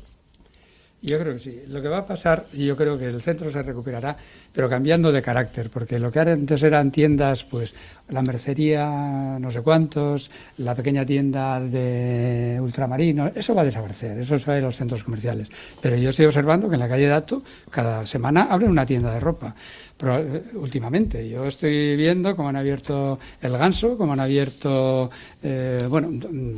[1.02, 1.62] Yo creo que sí.
[1.66, 4.16] Lo que va a pasar, y yo creo que el centro se recuperará,
[4.52, 7.74] pero cambiando de carácter, porque lo que antes eran tiendas, pues
[8.08, 14.38] la mercería, no sé cuántos, la pequeña tienda de ultramarino, eso va a desaparecer, eso
[14.38, 15.48] se va a ir a los centros comerciales.
[15.80, 19.18] Pero yo estoy observando que en la calle Dato cada semana abren una tienda de
[19.18, 19.56] ropa.
[20.02, 25.08] Pero, eh, últimamente, yo estoy viendo cómo han abierto el ganso, cómo han abierto,
[25.44, 26.10] eh, bueno,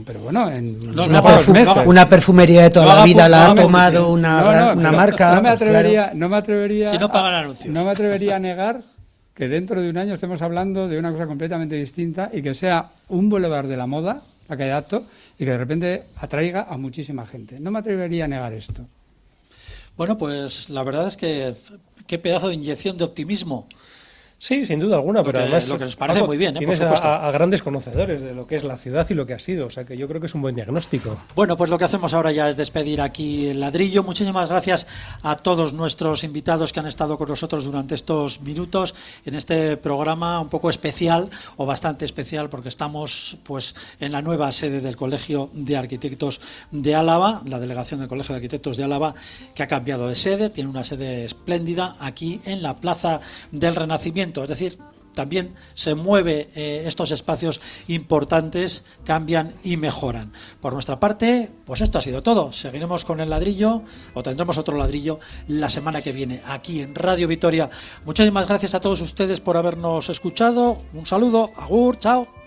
[0.06, 1.74] pero bueno, en No, Una, perfu- meses.
[1.84, 5.34] una perfumería de toda No la vida la ha tomado una, No, no, una marca.
[5.34, 5.76] No me pues, claro.
[5.76, 6.86] atrevería, no me atrevería.
[6.88, 7.74] Si no pagan a- anuncios.
[7.74, 8.80] No me atrevería a negar
[9.34, 12.92] que dentro de un año estemos hablando de una cosa completamente distinta y que sea
[13.10, 15.04] un boulevard de la moda, la calle Acto,
[15.38, 17.60] y que de repente atraiga a muchísima gente.
[17.60, 18.86] No me atrevería a negar esto.
[19.98, 21.54] Bueno, pues la verdad es que
[22.06, 23.68] qué pedazo de inyección de optimismo.
[24.46, 26.54] Sí, sin duda alguna, Lo pero que- además lo que nos parece Paco, muy bien,
[26.54, 26.58] ¿eh?
[26.58, 27.08] tienes Por a- supuesto.
[27.08, 29.68] a, a grandes conocedores de lo que es la ciudad y lo que ha sido,
[29.68, 31.16] o sea que yo creo que es un buen diagnóstico.
[31.34, 34.02] Bueno, pues lo que hacemos ahora ya es despedir aquí el ladrillo.
[34.02, 34.86] Muchísimas gracias
[35.22, 40.38] a todos nuestros invitados que han estado con nosotros durante estos minutos en este programa
[40.40, 45.48] un poco especial o bastante especial porque estamos pues en la nueva sede del Colegio
[45.54, 49.14] de Arquitectos de Álava, la delegación del Colegio de Arquitectos de Álava
[49.54, 53.20] que ha cambiado de sede, tiene una sede espléndida aquí en la Plaza
[53.50, 54.78] del Renacimiento, es decir,
[55.14, 60.32] también se mueve eh, estos espacios importantes, cambian y mejoran.
[60.60, 62.52] Por nuestra parte, pues esto ha sido todo.
[62.52, 63.82] Seguiremos con el ladrillo
[64.12, 67.70] o tendremos otro ladrillo la semana que viene aquí en Radio Vitoria.
[68.04, 70.78] Muchísimas gracias a todos ustedes por habernos escuchado.
[70.92, 72.43] Un saludo, agur, chao.